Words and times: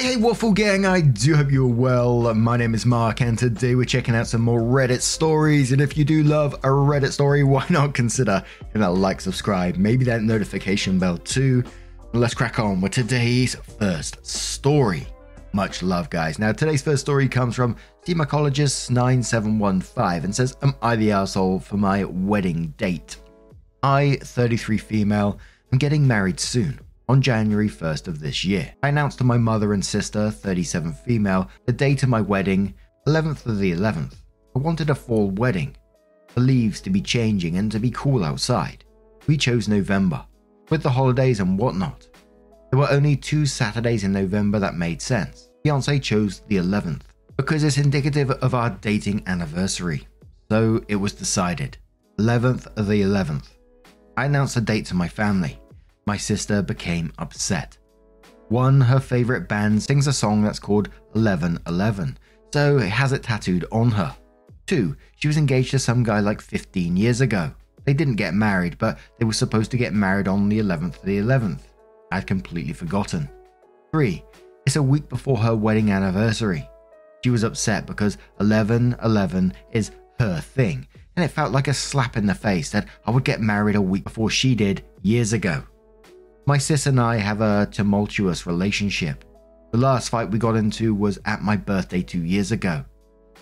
Hey, 0.00 0.14
hey, 0.14 0.16
Waffle 0.16 0.52
Gang, 0.52 0.86
I 0.86 1.02
do 1.02 1.36
hope 1.36 1.50
you're 1.50 1.66
well. 1.66 2.32
My 2.32 2.56
name 2.56 2.74
is 2.74 2.86
Mark, 2.86 3.20
and 3.20 3.38
today 3.38 3.74
we're 3.74 3.84
checking 3.84 4.14
out 4.14 4.26
some 4.26 4.40
more 4.40 4.60
Reddit 4.60 5.02
stories. 5.02 5.72
And 5.72 5.80
if 5.82 5.94
you 5.94 6.06
do 6.06 6.22
love 6.22 6.54
a 6.54 6.68
Reddit 6.68 7.12
story, 7.12 7.44
why 7.44 7.66
not 7.68 7.92
consider 7.92 8.42
hitting 8.68 8.80
that 8.80 8.92
like, 8.92 9.20
subscribe, 9.20 9.76
maybe 9.76 10.06
that 10.06 10.22
notification 10.22 10.98
bell 10.98 11.18
too. 11.18 11.62
Let's 12.14 12.32
crack 12.32 12.58
on 12.58 12.80
with 12.80 12.92
today's 12.92 13.56
first 13.78 14.24
story. 14.24 15.06
Much 15.52 15.82
love, 15.82 16.08
guys. 16.08 16.38
Now, 16.38 16.52
today's 16.52 16.80
first 16.80 17.02
story 17.02 17.28
comes 17.28 17.54
from 17.54 17.76
Demycologist9715 18.06 20.24
and 20.24 20.34
says, 20.34 20.56
Am 20.62 20.74
I 20.80 20.96
the 20.96 21.12
asshole 21.12 21.60
for 21.60 21.76
my 21.76 22.04
wedding 22.04 22.72
date? 22.78 23.18
I, 23.82 24.16
33 24.22 24.78
female, 24.78 25.38
I'm 25.70 25.78
getting 25.78 26.06
married 26.06 26.40
soon 26.40 26.80
on 27.10 27.20
January 27.20 27.68
1st 27.68 28.06
of 28.06 28.20
this 28.20 28.44
year. 28.44 28.72
I 28.84 28.88
announced 28.88 29.18
to 29.18 29.24
my 29.24 29.36
mother 29.36 29.72
and 29.72 29.84
sister, 29.84 30.30
37 30.30 30.92
female, 30.92 31.50
the 31.66 31.72
date 31.72 32.04
of 32.04 32.08
my 32.08 32.20
wedding, 32.20 32.72
11th 33.08 33.46
of 33.46 33.58
the 33.58 33.72
11th. 33.72 34.14
I 34.54 34.60
wanted 34.60 34.90
a 34.90 34.94
fall 34.94 35.28
wedding, 35.30 35.76
the 36.34 36.40
leaves 36.40 36.80
to 36.82 36.90
be 36.90 37.00
changing 37.00 37.56
and 37.56 37.72
to 37.72 37.80
be 37.80 37.90
cool 37.90 38.24
outside. 38.24 38.84
We 39.26 39.36
chose 39.36 39.66
November, 39.66 40.24
with 40.68 40.84
the 40.84 40.90
holidays 40.90 41.40
and 41.40 41.58
whatnot. 41.58 42.06
There 42.70 42.78
were 42.78 42.90
only 42.92 43.16
two 43.16 43.44
Saturdays 43.44 44.04
in 44.04 44.12
November 44.12 44.60
that 44.60 44.76
made 44.76 45.02
sense. 45.02 45.50
Fiance 45.64 45.98
chose 45.98 46.42
the 46.46 46.58
11th 46.58 47.02
because 47.36 47.64
it's 47.64 47.76
indicative 47.76 48.30
of 48.30 48.54
our 48.54 48.70
dating 48.70 49.24
anniversary. 49.26 50.06
So 50.48 50.84
it 50.86 50.94
was 50.94 51.12
decided. 51.12 51.76
11th 52.20 52.68
of 52.78 52.86
the 52.86 53.02
11th. 53.02 53.48
I 54.16 54.26
announced 54.26 54.54
the 54.54 54.60
date 54.60 54.86
to 54.86 54.94
my 54.94 55.08
family 55.08 55.59
my 56.10 56.16
sister 56.16 56.60
became 56.60 57.12
upset. 57.18 57.78
One, 58.48 58.80
her 58.80 58.98
favorite 58.98 59.48
band 59.48 59.80
sings 59.80 60.08
a 60.08 60.12
song 60.12 60.42
that's 60.42 60.58
called 60.58 60.88
1111, 61.12 62.18
so 62.52 62.78
it 62.78 62.88
has 62.88 63.12
it 63.12 63.22
tattooed 63.22 63.64
on 63.70 63.92
her. 63.92 64.16
Two, 64.66 64.96
she 65.14 65.28
was 65.28 65.36
engaged 65.36 65.70
to 65.70 65.78
some 65.78 66.02
guy 66.02 66.18
like 66.18 66.40
15 66.40 66.96
years 66.96 67.20
ago. 67.20 67.54
They 67.84 67.94
didn't 67.94 68.16
get 68.16 68.34
married, 68.34 68.76
but 68.76 68.98
they 69.20 69.24
were 69.24 69.32
supposed 69.32 69.70
to 69.70 69.76
get 69.76 69.92
married 69.92 70.26
on 70.26 70.48
the 70.48 70.58
11th 70.58 70.96
of 70.96 71.02
the 71.04 71.18
11th. 71.18 71.60
I'd 72.10 72.26
completely 72.26 72.72
forgotten. 72.72 73.30
Three, 73.92 74.24
it's 74.66 74.74
a 74.74 74.82
week 74.82 75.08
before 75.08 75.36
her 75.36 75.54
wedding 75.54 75.92
anniversary. 75.92 76.68
She 77.22 77.30
was 77.30 77.44
upset 77.44 77.86
because 77.86 78.18
1111 78.38 79.52
is 79.70 79.92
her 80.18 80.40
thing, 80.40 80.88
and 81.14 81.24
it 81.24 81.28
felt 81.28 81.52
like 81.52 81.68
a 81.68 81.72
slap 81.72 82.16
in 82.16 82.26
the 82.26 82.34
face 82.34 82.72
that 82.72 82.88
I 83.06 83.12
would 83.12 83.22
get 83.22 83.40
married 83.40 83.76
a 83.76 83.80
week 83.80 84.02
before 84.02 84.28
she 84.28 84.56
did 84.56 84.82
years 85.02 85.32
ago. 85.32 85.62
My 86.46 86.58
sis 86.58 86.86
and 86.86 86.98
I 86.98 87.16
have 87.16 87.40
a 87.40 87.68
tumultuous 87.70 88.46
relationship. 88.46 89.24
The 89.72 89.78
last 89.78 90.08
fight 90.08 90.30
we 90.30 90.38
got 90.38 90.56
into 90.56 90.94
was 90.94 91.18
at 91.24 91.42
my 91.42 91.56
birthday 91.56 92.02
two 92.02 92.24
years 92.24 92.50
ago. 92.50 92.84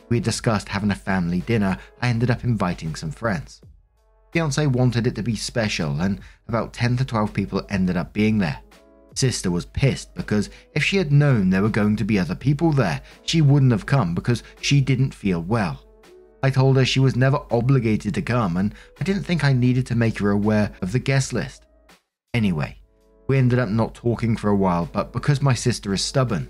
We 0.08 0.16
had 0.16 0.24
discussed 0.24 0.68
having 0.68 0.90
a 0.90 0.96
family 0.96 1.40
dinner. 1.40 1.78
I 2.02 2.08
ended 2.08 2.30
up 2.30 2.44
inviting 2.44 2.94
some 2.94 3.10
friends. 3.10 3.60
Fiance 4.32 4.66
wanted 4.66 5.06
it 5.06 5.14
to 5.14 5.22
be 5.22 5.36
special, 5.36 6.00
and 6.00 6.20
about 6.48 6.74
10 6.74 6.98
to 6.98 7.04
12 7.04 7.32
people 7.32 7.66
ended 7.70 7.96
up 7.96 8.12
being 8.12 8.38
there. 8.38 8.60
Sister 9.14 9.50
was 9.50 9.64
pissed 9.64 10.14
because 10.14 10.50
if 10.74 10.84
she 10.84 10.96
had 10.96 11.10
known 11.10 11.50
there 11.50 11.62
were 11.62 11.68
going 11.68 11.96
to 11.96 12.04
be 12.04 12.18
other 12.18 12.34
people 12.34 12.72
there, 12.72 13.00
she 13.22 13.40
wouldn't 13.40 13.72
have 13.72 13.86
come 13.86 14.14
because 14.14 14.42
she 14.60 14.80
didn't 14.80 15.14
feel 15.14 15.40
well. 15.42 15.84
I 16.42 16.50
told 16.50 16.76
her 16.76 16.84
she 16.84 17.00
was 17.00 17.16
never 17.16 17.40
obligated 17.50 18.14
to 18.14 18.22
come, 18.22 18.56
and 18.56 18.74
I 19.00 19.04
didn't 19.04 19.24
think 19.24 19.42
I 19.42 19.52
needed 19.52 19.86
to 19.86 19.96
make 19.96 20.18
her 20.18 20.30
aware 20.30 20.72
of 20.82 20.92
the 20.92 21.00
guest 21.00 21.32
list. 21.32 21.64
Anyway, 22.32 22.77
we 23.28 23.36
ended 23.38 23.58
up 23.58 23.68
not 23.68 23.94
talking 23.94 24.36
for 24.36 24.48
a 24.48 24.56
while, 24.56 24.88
but 24.90 25.12
because 25.12 25.42
my 25.42 25.54
sister 25.54 25.92
is 25.92 26.02
stubborn, 26.02 26.48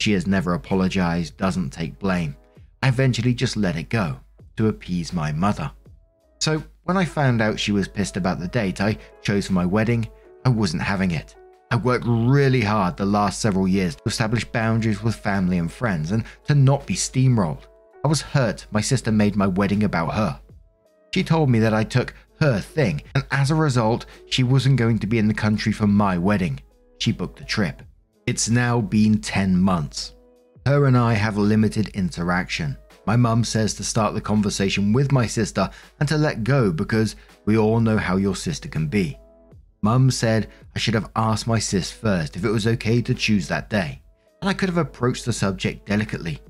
she 0.00 0.12
has 0.12 0.26
never 0.26 0.54
apologized, 0.54 1.36
doesn't 1.36 1.70
take 1.70 1.98
blame, 1.98 2.34
I 2.82 2.88
eventually 2.88 3.34
just 3.34 3.56
let 3.56 3.76
it 3.76 3.90
go 3.90 4.18
to 4.56 4.68
appease 4.68 5.12
my 5.12 5.32
mother. 5.32 5.70
So, 6.40 6.62
when 6.84 6.96
I 6.96 7.04
found 7.04 7.40
out 7.40 7.60
she 7.60 7.72
was 7.72 7.88
pissed 7.88 8.16
about 8.16 8.40
the 8.40 8.48
date 8.48 8.80
I 8.80 8.98
chose 9.22 9.46
for 9.46 9.52
my 9.52 9.64
wedding, 9.64 10.08
I 10.44 10.48
wasn't 10.50 10.82
having 10.82 11.12
it. 11.12 11.34
I 11.70 11.76
worked 11.76 12.04
really 12.06 12.60
hard 12.60 12.96
the 12.96 13.06
last 13.06 13.40
several 13.40 13.66
years 13.66 13.96
to 13.96 14.02
establish 14.06 14.44
boundaries 14.44 15.02
with 15.02 15.16
family 15.16 15.58
and 15.58 15.72
friends 15.72 16.10
and 16.10 16.24
to 16.46 16.54
not 16.54 16.86
be 16.86 16.94
steamrolled. 16.94 17.66
I 18.04 18.08
was 18.08 18.20
hurt 18.20 18.66
my 18.70 18.80
sister 18.80 19.10
made 19.10 19.34
my 19.34 19.46
wedding 19.46 19.84
about 19.84 20.14
her. 20.14 20.38
She 21.14 21.24
told 21.24 21.48
me 21.48 21.58
that 21.60 21.72
I 21.72 21.84
took 21.84 22.14
her 22.44 22.60
thing, 22.60 23.02
and 23.14 23.24
as 23.30 23.50
a 23.50 23.54
result, 23.54 24.04
she 24.28 24.42
wasn't 24.42 24.76
going 24.76 24.98
to 24.98 25.06
be 25.06 25.18
in 25.18 25.28
the 25.28 25.34
country 25.34 25.72
for 25.72 25.86
my 25.86 26.18
wedding. 26.18 26.60
She 26.98 27.10
booked 27.10 27.38
the 27.38 27.44
trip. 27.44 27.82
It's 28.26 28.50
now 28.50 28.80
been 28.82 29.20
10 29.20 29.56
months. 29.58 30.14
Her 30.66 30.86
and 30.86 30.96
I 30.96 31.14
have 31.14 31.38
limited 31.38 31.88
interaction. 31.88 32.76
My 33.06 33.16
mum 33.16 33.44
says 33.44 33.74
to 33.74 33.84
start 33.84 34.14
the 34.14 34.20
conversation 34.20 34.92
with 34.92 35.10
my 35.10 35.26
sister 35.26 35.70
and 36.00 36.08
to 36.08 36.18
let 36.18 36.44
go 36.44 36.70
because 36.70 37.16
we 37.46 37.56
all 37.56 37.80
know 37.80 37.96
how 37.96 38.16
your 38.16 38.36
sister 38.36 38.68
can 38.68 38.88
be. 38.88 39.18
Mum 39.82 40.10
said 40.10 40.48
I 40.74 40.78
should 40.78 40.94
have 40.94 41.10
asked 41.16 41.46
my 41.46 41.58
sis 41.58 41.90
first 41.90 42.36
if 42.36 42.44
it 42.44 42.50
was 42.50 42.66
okay 42.66 43.00
to 43.02 43.14
choose 43.14 43.48
that 43.48 43.70
day, 43.70 44.02
and 44.40 44.48
I 44.50 44.54
could 44.54 44.68
have 44.68 44.78
approached 44.78 45.24
the 45.24 45.32
subject 45.32 45.86
delicately. 45.86 46.40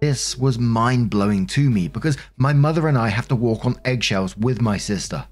This 0.00 0.36
was 0.36 0.58
mind 0.58 1.08
blowing 1.08 1.46
to 1.48 1.70
me 1.70 1.88
because 1.88 2.18
my 2.36 2.52
mother 2.52 2.88
and 2.88 2.98
I 2.98 3.08
have 3.08 3.28
to 3.28 3.36
walk 3.36 3.64
on 3.64 3.80
eggshells 3.84 4.36
with 4.36 4.60
my 4.60 4.76
sister. 4.76 5.26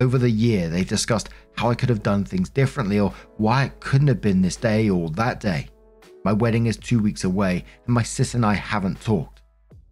Over 0.00 0.18
the 0.18 0.30
year, 0.30 0.68
they 0.68 0.82
discussed 0.82 1.28
how 1.56 1.70
I 1.70 1.76
could 1.76 1.88
have 1.88 2.02
done 2.02 2.24
things 2.24 2.48
differently 2.48 2.98
or 2.98 3.14
why 3.36 3.64
it 3.64 3.78
couldn't 3.78 4.08
have 4.08 4.20
been 4.20 4.42
this 4.42 4.56
day 4.56 4.90
or 4.90 5.08
that 5.10 5.38
day. 5.38 5.68
My 6.24 6.32
wedding 6.32 6.66
is 6.66 6.76
two 6.76 7.00
weeks 7.00 7.22
away, 7.22 7.64
and 7.86 7.94
my 7.94 8.02
sis 8.02 8.34
and 8.34 8.44
I 8.44 8.54
haven't 8.54 9.00
talked. 9.00 9.42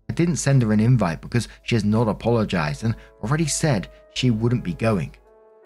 I 0.08 0.12
didn't 0.12 0.36
send 0.36 0.62
her 0.62 0.72
an 0.72 0.80
invite 0.80 1.20
because 1.20 1.46
she 1.62 1.76
has 1.76 1.84
not 1.84 2.08
apologized 2.08 2.82
and 2.82 2.96
already 3.22 3.46
said 3.46 3.88
she 4.14 4.32
wouldn't 4.32 4.64
be 4.64 4.74
going. 4.74 5.14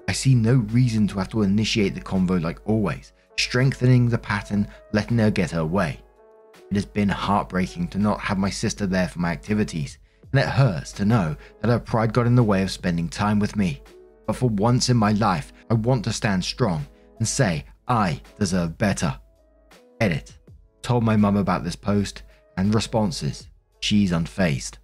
I 0.06 0.12
see 0.12 0.34
no 0.34 0.56
reason 0.71 1.09
to 1.09 1.19
have 1.19 1.31
to 1.31 1.43
initiate 1.43 1.94
the 1.94 2.03
convo 2.03 2.43
like 2.43 2.60
always, 2.66 3.15
strengthening 3.38 4.10
the 4.10 4.19
pattern, 4.19 4.69
letting 4.93 5.16
her 5.16 5.31
get 5.31 5.50
her 5.53 5.65
way. 5.65 6.00
It 6.75 6.79
has 6.79 6.87
been 6.87 7.09
heartbreaking 7.09 7.87
to 7.91 7.99
not 7.99 8.19
have 8.19 8.37
my 8.37 8.51
sister 8.51 8.85
there 8.85 9.07
for 9.07 9.21
my 9.21 9.31
activities, 9.31 9.99
and 10.33 10.41
it 10.41 10.49
hurts 10.49 10.91
to 10.95 11.05
know 11.05 11.37
that 11.61 11.71
her 11.71 11.79
pride 11.79 12.12
got 12.12 12.27
in 12.27 12.35
the 12.35 12.43
way 12.43 12.65
of 12.65 12.71
spending 12.73 13.09
time 13.09 13.39
with 13.39 13.55
me. 13.55 13.81
But 14.27 14.35
for 14.35 14.49
once 14.49 14.89
in 14.89 14.97
my 14.97 15.13
life, 15.13 15.53
I 15.71 15.75
want 15.75 16.03
to 16.03 16.13
stand 16.13 16.45
strong 16.45 16.84
and 17.21 17.29
say 17.29 17.65
I 17.87 18.21
deserve 18.41 18.77
better. 18.77 19.17
Edit. 20.01 20.37
Told 20.83 21.05
my 21.05 21.15
mum 21.15 21.37
about 21.37 21.63
this 21.63 21.77
post, 21.77 22.25
and 22.57 22.75
responses. 22.75 23.47
She's 23.79 24.11
unfazed. 24.11 24.79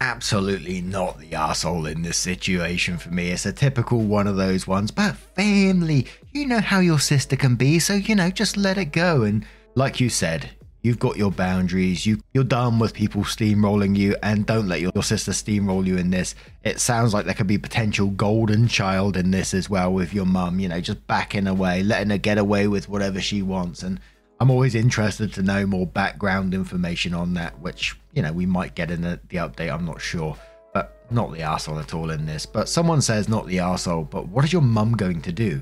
Absolutely 0.00 0.80
not 0.80 1.18
the 1.18 1.34
asshole 1.34 1.86
in 1.86 2.02
this 2.02 2.18
situation 2.18 2.98
for 2.98 3.10
me. 3.10 3.32
It's 3.32 3.46
a 3.46 3.52
typical 3.52 3.98
one 3.98 4.28
of 4.28 4.36
those 4.36 4.68
ones, 4.68 4.92
but 4.92 5.16
family, 5.16 6.06
you 6.30 6.46
know 6.46 6.60
how 6.60 6.78
your 6.78 7.00
sister 7.00 7.34
can 7.34 7.56
be, 7.56 7.80
so 7.80 7.94
you 7.94 8.14
know, 8.14 8.30
just 8.30 8.56
let 8.56 8.78
it 8.78 8.92
go. 8.92 9.24
And 9.24 9.44
like 9.74 9.98
you 9.98 10.08
said, 10.08 10.50
You've 10.82 10.98
got 11.00 11.16
your 11.16 11.32
boundaries. 11.32 12.06
You 12.06 12.20
you're 12.32 12.44
done 12.44 12.78
with 12.78 12.94
people 12.94 13.22
steamrolling 13.22 13.96
you, 13.96 14.14
and 14.22 14.46
don't 14.46 14.68
let 14.68 14.80
your, 14.80 14.92
your 14.94 15.02
sister 15.02 15.32
steamroll 15.32 15.84
you 15.84 15.96
in 15.96 16.10
this. 16.10 16.34
It 16.62 16.80
sounds 16.80 17.12
like 17.12 17.24
there 17.24 17.34
could 17.34 17.48
be 17.48 17.58
potential 17.58 18.08
golden 18.08 18.68
child 18.68 19.16
in 19.16 19.30
this 19.30 19.54
as 19.54 19.68
well 19.68 19.92
with 19.92 20.14
your 20.14 20.26
mum. 20.26 20.60
You 20.60 20.68
know, 20.68 20.80
just 20.80 21.04
backing 21.08 21.48
away, 21.48 21.82
letting 21.82 22.10
her 22.10 22.18
get 22.18 22.38
away 22.38 22.68
with 22.68 22.88
whatever 22.88 23.20
she 23.20 23.42
wants. 23.42 23.82
And 23.82 24.00
I'm 24.38 24.50
always 24.50 24.76
interested 24.76 25.32
to 25.34 25.42
know 25.42 25.66
more 25.66 25.86
background 25.86 26.54
information 26.54 27.12
on 27.12 27.34
that, 27.34 27.58
which 27.58 27.98
you 28.12 28.22
know 28.22 28.32
we 28.32 28.46
might 28.46 28.76
get 28.76 28.92
in 28.92 29.02
the, 29.02 29.18
the 29.30 29.38
update. 29.38 29.72
I'm 29.72 29.84
not 29.84 30.00
sure, 30.00 30.36
but 30.72 31.04
not 31.10 31.32
the 31.32 31.42
asshole 31.42 31.80
at 31.80 31.92
all 31.92 32.10
in 32.10 32.24
this. 32.24 32.46
But 32.46 32.68
someone 32.68 33.02
says 33.02 33.28
not 33.28 33.48
the 33.48 33.58
asshole. 33.58 34.04
But 34.04 34.28
what 34.28 34.44
is 34.44 34.52
your 34.52 34.62
mum 34.62 34.92
going 34.92 35.22
to 35.22 35.32
do? 35.32 35.60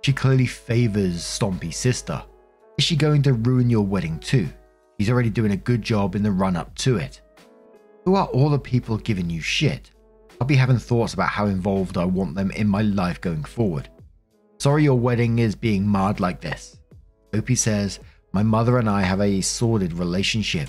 She 0.00 0.14
clearly 0.14 0.46
favors 0.46 1.22
Stompy's 1.22 1.76
sister 1.76 2.22
is 2.76 2.84
she 2.84 2.96
going 2.96 3.22
to 3.22 3.34
ruin 3.34 3.70
your 3.70 3.86
wedding 3.86 4.18
too? 4.18 4.48
He's 4.98 5.10
already 5.10 5.30
doing 5.30 5.52
a 5.52 5.56
good 5.56 5.82
job 5.82 6.14
in 6.14 6.22
the 6.22 6.32
run 6.32 6.56
up 6.56 6.74
to 6.76 6.96
it. 6.96 7.20
Who 8.04 8.14
are 8.16 8.26
all 8.26 8.50
the 8.50 8.58
people 8.58 8.96
giving 8.98 9.30
you 9.30 9.40
shit? 9.40 9.90
I'll 10.40 10.46
be 10.46 10.56
having 10.56 10.78
thoughts 10.78 11.14
about 11.14 11.28
how 11.28 11.46
involved 11.46 11.96
I 11.96 12.04
want 12.04 12.34
them 12.34 12.50
in 12.50 12.68
my 12.68 12.82
life 12.82 13.20
going 13.20 13.44
forward. 13.44 13.88
Sorry 14.58 14.84
your 14.84 14.98
wedding 14.98 15.38
is 15.38 15.54
being 15.54 15.86
marred 15.86 16.20
like 16.20 16.40
this. 16.40 16.78
OP 17.36 17.50
says, 17.52 18.00
My 18.32 18.42
mother 18.42 18.78
and 18.78 18.88
I 18.88 19.02
have 19.02 19.20
a 19.20 19.40
sordid 19.40 19.92
relationship. 19.92 20.68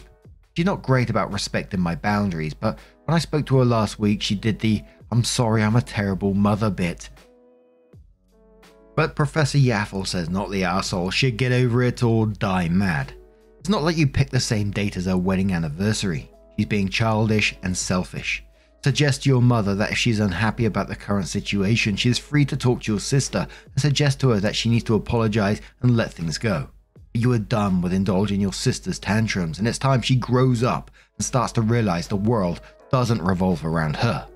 She's 0.55 0.65
not 0.65 0.83
great 0.83 1.09
about 1.09 1.33
respecting 1.33 1.79
my 1.79 1.95
boundaries, 1.95 2.53
but 2.53 2.79
when 3.05 3.15
I 3.15 3.19
spoke 3.19 3.45
to 3.47 3.57
her 3.57 3.65
last 3.65 3.99
week, 3.99 4.21
she 4.21 4.35
did 4.35 4.59
the 4.59 4.83
I'm 5.11 5.23
sorry 5.23 5.63
I'm 5.63 5.75
a 5.75 5.81
terrible 5.81 6.33
mother 6.33 6.69
bit. 6.69 7.09
But 8.95 9.15
Professor 9.15 9.57
Yaffle 9.57 10.07
says 10.07 10.29
not 10.29 10.49
the 10.49 10.63
asshole 10.63 11.11
should 11.11 11.37
get 11.37 11.51
over 11.51 11.83
it 11.83 12.01
or 12.01 12.27
die 12.27 12.69
mad. 12.69 13.13
It's 13.59 13.69
not 13.69 13.83
like 13.83 13.97
you 13.97 14.07
picked 14.07 14.31
the 14.31 14.39
same 14.39 14.71
date 14.71 14.95
as 14.95 15.05
her 15.05 15.17
wedding 15.17 15.51
anniversary. 15.51 16.31
She's 16.57 16.67
being 16.67 16.87
childish 16.87 17.55
and 17.63 17.75
selfish. 17.75 18.43
Suggest 18.83 19.23
to 19.23 19.29
your 19.29 19.41
mother 19.41 19.73
that 19.75 19.91
if 19.91 19.97
she's 19.97 20.19
unhappy 20.19 20.65
about 20.65 20.87
the 20.87 20.95
current 20.95 21.27
situation, 21.27 21.95
she 21.95 22.09
is 22.09 22.19
free 22.19 22.45
to 22.45 22.55
talk 22.55 22.83
to 22.83 22.91
your 22.91 22.99
sister 22.99 23.47
and 23.73 23.81
suggest 23.81 24.19
to 24.19 24.29
her 24.29 24.39
that 24.39 24.55
she 24.55 24.69
needs 24.69 24.83
to 24.83 24.95
apologize 24.95 25.59
and 25.81 25.97
let 25.97 26.13
things 26.13 26.37
go. 26.37 26.69
You 27.15 27.31
are 27.31 27.39
done 27.39 27.81
with 27.81 27.93
indulging 27.93 28.39
your 28.39 28.53
sister's 28.53 28.99
tantrums, 28.99 29.57
and 29.57 29.67
it's 29.67 29.79
time 29.79 30.01
she 30.01 30.15
grows 30.15 30.61
up 30.63 30.91
and 31.17 31.25
starts 31.25 31.51
to 31.53 31.61
realize 31.61 32.07
the 32.07 32.15
world 32.15 32.61
doesn't 32.91 33.21
revolve 33.21 33.65
around 33.65 33.95
her. 33.95 34.27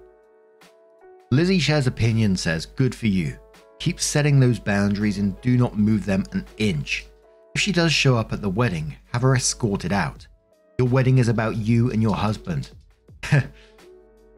Lizzie 1.29 1.59
shares 1.59 1.85
opinion 1.85 2.35
says, 2.35 2.65
Good 2.65 2.95
for 2.95 3.07
you. 3.07 3.37
Keep 3.79 3.99
setting 3.99 4.39
those 4.39 4.59
boundaries 4.59 5.17
and 5.17 5.39
do 5.41 5.57
not 5.57 5.77
move 5.77 6.05
them 6.05 6.25
an 6.33 6.45
inch. 6.57 7.05
If 7.55 7.61
she 7.61 7.71
does 7.71 7.91
show 7.91 8.15
up 8.15 8.33
at 8.33 8.41
the 8.41 8.49
wedding, 8.49 8.95
have 9.13 9.23
her 9.23 9.35
escorted 9.35 9.93
out. 9.93 10.27
Your 10.77 10.87
wedding 10.87 11.17
is 11.17 11.27
about 11.27 11.57
you 11.57 11.91
and 11.91 12.01
your 12.01 12.15
husband. 12.15 12.71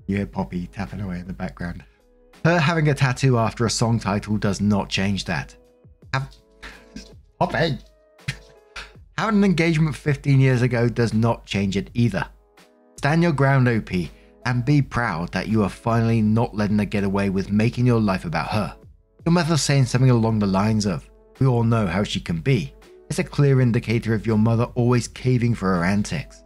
You 0.08 0.18
hear 0.18 0.26
Poppy 0.26 0.68
tapping 0.68 1.00
away 1.00 1.20
in 1.20 1.28
the 1.28 1.32
background. 1.32 1.86
Her 2.44 2.60
having 2.60 2.90
a 2.90 2.94
tattoo 2.94 3.38
after 3.38 3.66
a 3.66 3.70
song 3.70 3.98
title 3.98 4.36
does 4.36 4.60
not 4.60 4.90
change 4.90 5.24
that. 5.24 5.56
Have... 6.14 6.36
Poppy! 7.40 7.78
Having 9.18 9.38
an 9.38 9.44
engagement 9.46 9.96
15 9.96 10.42
years 10.42 10.64
ago 10.64 10.90
does 10.90 11.14
not 11.14 11.46
change 11.46 11.78
it 11.78 11.92
either. 11.94 12.28
Stand 12.98 13.24
your 13.24 13.32
ground, 13.32 13.70
OP, 13.70 13.90
and 14.46 14.66
be 14.66 14.82
proud 14.82 15.32
that 15.32 15.48
you 15.48 15.64
are 15.64 15.70
finally 15.70 16.22
not 16.22 16.54
letting 16.54 16.80
her 16.80 16.86
get 16.86 17.06
away 17.06 17.30
with 17.30 17.50
making 17.50 17.86
your 17.86 18.02
life 18.02 18.26
about 18.26 18.48
her. 18.48 18.76
Your 19.26 19.34
mother 19.34 19.58
saying 19.58 19.86
something 19.86 20.10
along 20.10 20.40
the 20.40 20.48
lines 20.48 20.86
of, 20.86 21.08
We 21.40 21.46
all 21.46 21.64
know 21.64 21.86
how 21.86 22.04
she 22.04 22.20
can 22.20 22.40
be. 22.40 22.74
It's 23.10 23.20
a 23.20 23.24
clear 23.24 23.62
indicator 23.62 24.16
of 24.16 24.26
your 24.26 24.38
mother 24.38 24.64
always 24.76 25.08
caving 25.08 25.54
for 25.54 25.76
her 25.76 25.84
antics. 25.84 26.44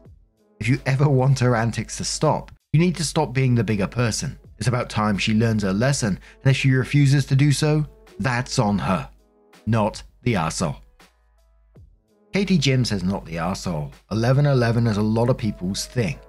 If 0.60 0.68
you 0.68 0.80
ever 0.86 1.08
want 1.08 1.40
her 1.40 1.56
antics 1.56 1.98
to 1.98 2.04
stop, 2.04 2.52
you 2.74 2.80
need 2.80 2.96
to 2.98 3.06
stop 3.06 3.34
being 3.34 3.56
the 3.56 3.64
bigger 3.64 3.88
person. 3.88 4.38
It's 4.58 4.68
about 4.68 4.90
time 4.90 5.18
she 5.18 5.34
learns 5.34 5.64
her 5.64 5.72
lesson, 5.72 6.20
and 6.44 6.52
if 6.52 6.58
she 6.58 6.72
refuses 6.72 7.26
to 7.28 7.36
do 7.36 7.52
so, 7.52 7.86
that's 8.20 8.60
on 8.60 8.78
her, 8.80 9.10
not 9.66 10.04
the 10.24 10.34
arsehole. 10.34 10.78
Katie 12.34 12.58
Jim 12.58 12.84
says 12.84 13.04
not 13.04 13.26
the 13.26 13.36
arsehole. 13.36 13.92
1111 14.10 14.88
is 14.88 14.98
a 14.98 15.02
lot 15.02 15.30
of 15.30 15.38
people's 15.38 15.86
thing. 15.86 16.20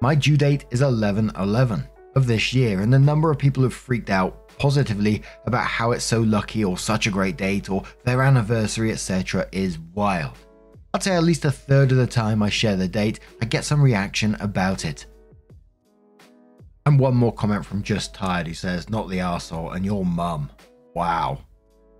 My 0.00 0.14
due 0.14 0.38
date 0.38 0.64
is 0.70 0.80
1111 0.80 1.86
of 2.14 2.26
this 2.26 2.52
year, 2.52 2.80
and 2.80 2.92
the 2.92 2.98
number 2.98 3.30
of 3.30 3.38
people 3.38 3.62
who've 3.62 3.72
freaked 3.72 4.10
out 4.10 4.48
positively 4.58 5.22
about 5.46 5.64
how 5.64 5.92
it's 5.92 6.04
so 6.04 6.20
lucky 6.20 6.64
or 6.64 6.76
such 6.76 7.06
a 7.06 7.10
great 7.10 7.36
date 7.36 7.70
or 7.70 7.82
their 8.04 8.22
anniversary, 8.22 8.92
etc., 8.92 9.46
is 9.52 9.78
wild. 9.94 10.36
I'd 10.92 11.02
say 11.02 11.14
at 11.14 11.22
least 11.22 11.44
a 11.44 11.50
third 11.50 11.92
of 11.92 11.98
the 11.98 12.06
time 12.06 12.42
I 12.42 12.50
share 12.50 12.76
the 12.76 12.88
date, 12.88 13.20
I 13.40 13.46
get 13.46 13.64
some 13.64 13.80
reaction 13.80 14.36
about 14.40 14.84
it. 14.84 15.06
And 16.84 16.98
one 16.98 17.14
more 17.14 17.32
comment 17.32 17.64
from 17.64 17.82
Just 17.82 18.14
Tired 18.14 18.46
He 18.46 18.54
says, 18.54 18.90
Not 18.90 19.08
the 19.08 19.18
arsehole, 19.18 19.74
and 19.74 19.84
your 19.84 20.04
mum. 20.04 20.50
Wow. 20.94 21.38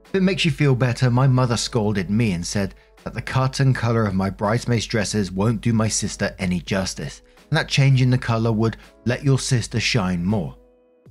If 0.06 0.16
it 0.16 0.22
makes 0.22 0.44
you 0.44 0.50
feel 0.50 0.74
better, 0.74 1.10
my 1.10 1.28
mother 1.28 1.56
scolded 1.56 2.10
me 2.10 2.32
and 2.32 2.44
said 2.44 2.74
that 3.04 3.14
the 3.14 3.22
cut 3.22 3.60
and 3.60 3.74
colour 3.74 4.04
of 4.06 4.14
my 4.14 4.28
bridesmaids' 4.28 4.86
dresses 4.86 5.30
won't 5.30 5.60
do 5.60 5.72
my 5.72 5.88
sister 5.88 6.34
any 6.38 6.60
justice, 6.60 7.22
and 7.50 7.56
that 7.58 7.68
changing 7.68 8.10
the 8.10 8.18
colour 8.18 8.52
would 8.52 8.76
let 9.04 9.24
your 9.24 9.38
sister 9.38 9.80
shine 9.80 10.24
more. 10.24 10.56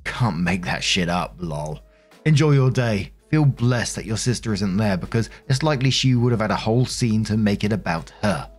Can't 0.06 0.40
make 0.40 0.64
that 0.66 0.84
shit 0.84 1.10
up, 1.10 1.36
lol. 1.40 1.80
Enjoy 2.26 2.52
your 2.52 2.72
day. 2.72 3.12
Feel 3.30 3.46
blessed 3.46 3.96
that 3.98 4.06
your 4.06 4.18
sister 4.18 4.54
isn't 4.54 4.78
there 4.78 4.98
because 4.98 5.30
it's 5.48 5.62
likely 5.62 5.92
she 5.92 6.16
would 6.16 6.32
have 6.32 6.42
had 6.42 6.52
a 6.52 6.56
whole 6.56 6.86
scene 6.86 7.24
to 7.26 7.38
make 7.38 7.64
it 7.64 7.74
about 7.74 8.12
her. 8.22 8.50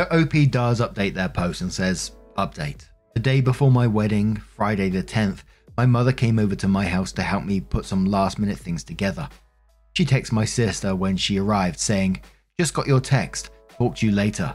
OP 0.00 0.32
does 0.50 0.80
update 0.80 1.14
their 1.14 1.28
post 1.28 1.60
and 1.60 1.72
says, 1.72 2.12
Update. 2.36 2.88
The 3.14 3.20
day 3.20 3.40
before 3.40 3.70
my 3.70 3.86
wedding, 3.86 4.36
Friday 4.36 4.88
the 4.88 5.02
10th, 5.02 5.42
my 5.76 5.86
mother 5.86 6.12
came 6.12 6.38
over 6.38 6.54
to 6.56 6.68
my 6.68 6.84
house 6.84 7.12
to 7.12 7.22
help 7.22 7.44
me 7.44 7.60
put 7.60 7.84
some 7.84 8.06
last 8.06 8.38
minute 8.38 8.58
things 8.58 8.82
together. 8.84 9.28
She 9.94 10.04
texts 10.04 10.32
my 10.32 10.44
sister 10.44 10.96
when 10.96 11.16
she 11.16 11.38
arrived 11.38 11.78
saying, 11.78 12.20
Just 12.58 12.74
got 12.74 12.86
your 12.86 13.00
text, 13.00 13.50
talk 13.78 13.96
to 13.96 14.06
you 14.06 14.12
later. 14.12 14.54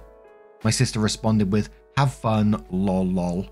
My 0.64 0.72
sister 0.72 1.00
responded 1.00 1.52
with, 1.52 1.70
Have 1.98 2.14
fun, 2.14 2.66
lol 2.70 3.06
lol, 3.06 3.48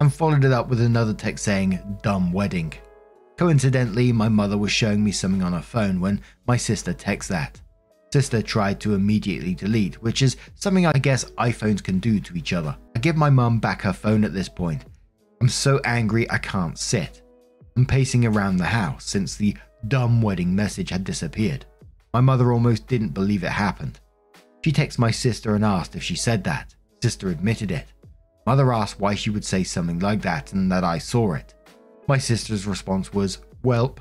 and 0.00 0.12
followed 0.12 0.44
it 0.44 0.52
up 0.52 0.68
with 0.68 0.80
another 0.80 1.14
text 1.14 1.44
saying, 1.44 1.98
Dumb 2.02 2.32
wedding. 2.32 2.72
Coincidentally, 3.36 4.12
my 4.12 4.28
mother 4.28 4.58
was 4.58 4.72
showing 4.72 5.02
me 5.02 5.12
something 5.12 5.42
on 5.42 5.52
her 5.52 5.62
phone 5.62 6.00
when 6.00 6.20
my 6.46 6.56
sister 6.56 6.92
texted 6.92 7.28
that. 7.28 7.60
Sister 8.12 8.42
tried 8.42 8.80
to 8.80 8.94
immediately 8.94 9.54
delete, 9.54 10.02
which 10.02 10.20
is 10.20 10.36
something 10.56 10.84
I 10.84 10.92
guess 10.92 11.30
iPhones 11.38 11.82
can 11.82 12.00
do 12.00 12.18
to 12.20 12.36
each 12.36 12.52
other. 12.52 12.76
I 12.96 12.98
give 12.98 13.16
my 13.16 13.30
mum 13.30 13.60
back 13.60 13.82
her 13.82 13.92
phone 13.92 14.24
at 14.24 14.34
this 14.34 14.48
point. 14.48 14.84
I'm 15.40 15.48
so 15.48 15.80
angry 15.84 16.30
I 16.30 16.38
can't 16.38 16.78
sit. 16.78 17.22
I'm 17.76 17.86
pacing 17.86 18.26
around 18.26 18.56
the 18.56 18.64
house 18.64 19.04
since 19.04 19.36
the 19.36 19.56
dumb 19.88 20.20
wedding 20.20 20.54
message 20.54 20.90
had 20.90 21.04
disappeared. 21.04 21.64
My 22.12 22.20
mother 22.20 22.52
almost 22.52 22.88
didn't 22.88 23.14
believe 23.14 23.44
it 23.44 23.52
happened. 23.52 24.00
She 24.62 24.72
texted 24.72 24.98
my 24.98 25.10
sister 25.10 25.54
and 25.54 25.64
asked 25.64 25.96
if 25.96 26.02
she 26.02 26.16
said 26.16 26.44
that. 26.44 26.74
Sister 27.02 27.28
admitted 27.28 27.70
it. 27.70 27.86
Mother 28.46 28.72
asked 28.72 29.00
why 29.00 29.14
she 29.14 29.30
would 29.30 29.44
say 29.44 29.62
something 29.64 29.98
like 30.00 30.22
that 30.22 30.52
and 30.52 30.70
that 30.70 30.84
I 30.84 30.98
saw 30.98 31.34
it. 31.34 31.54
My 32.08 32.18
sister's 32.18 32.66
response 32.66 33.12
was, 33.12 33.38
Welp, 33.62 33.98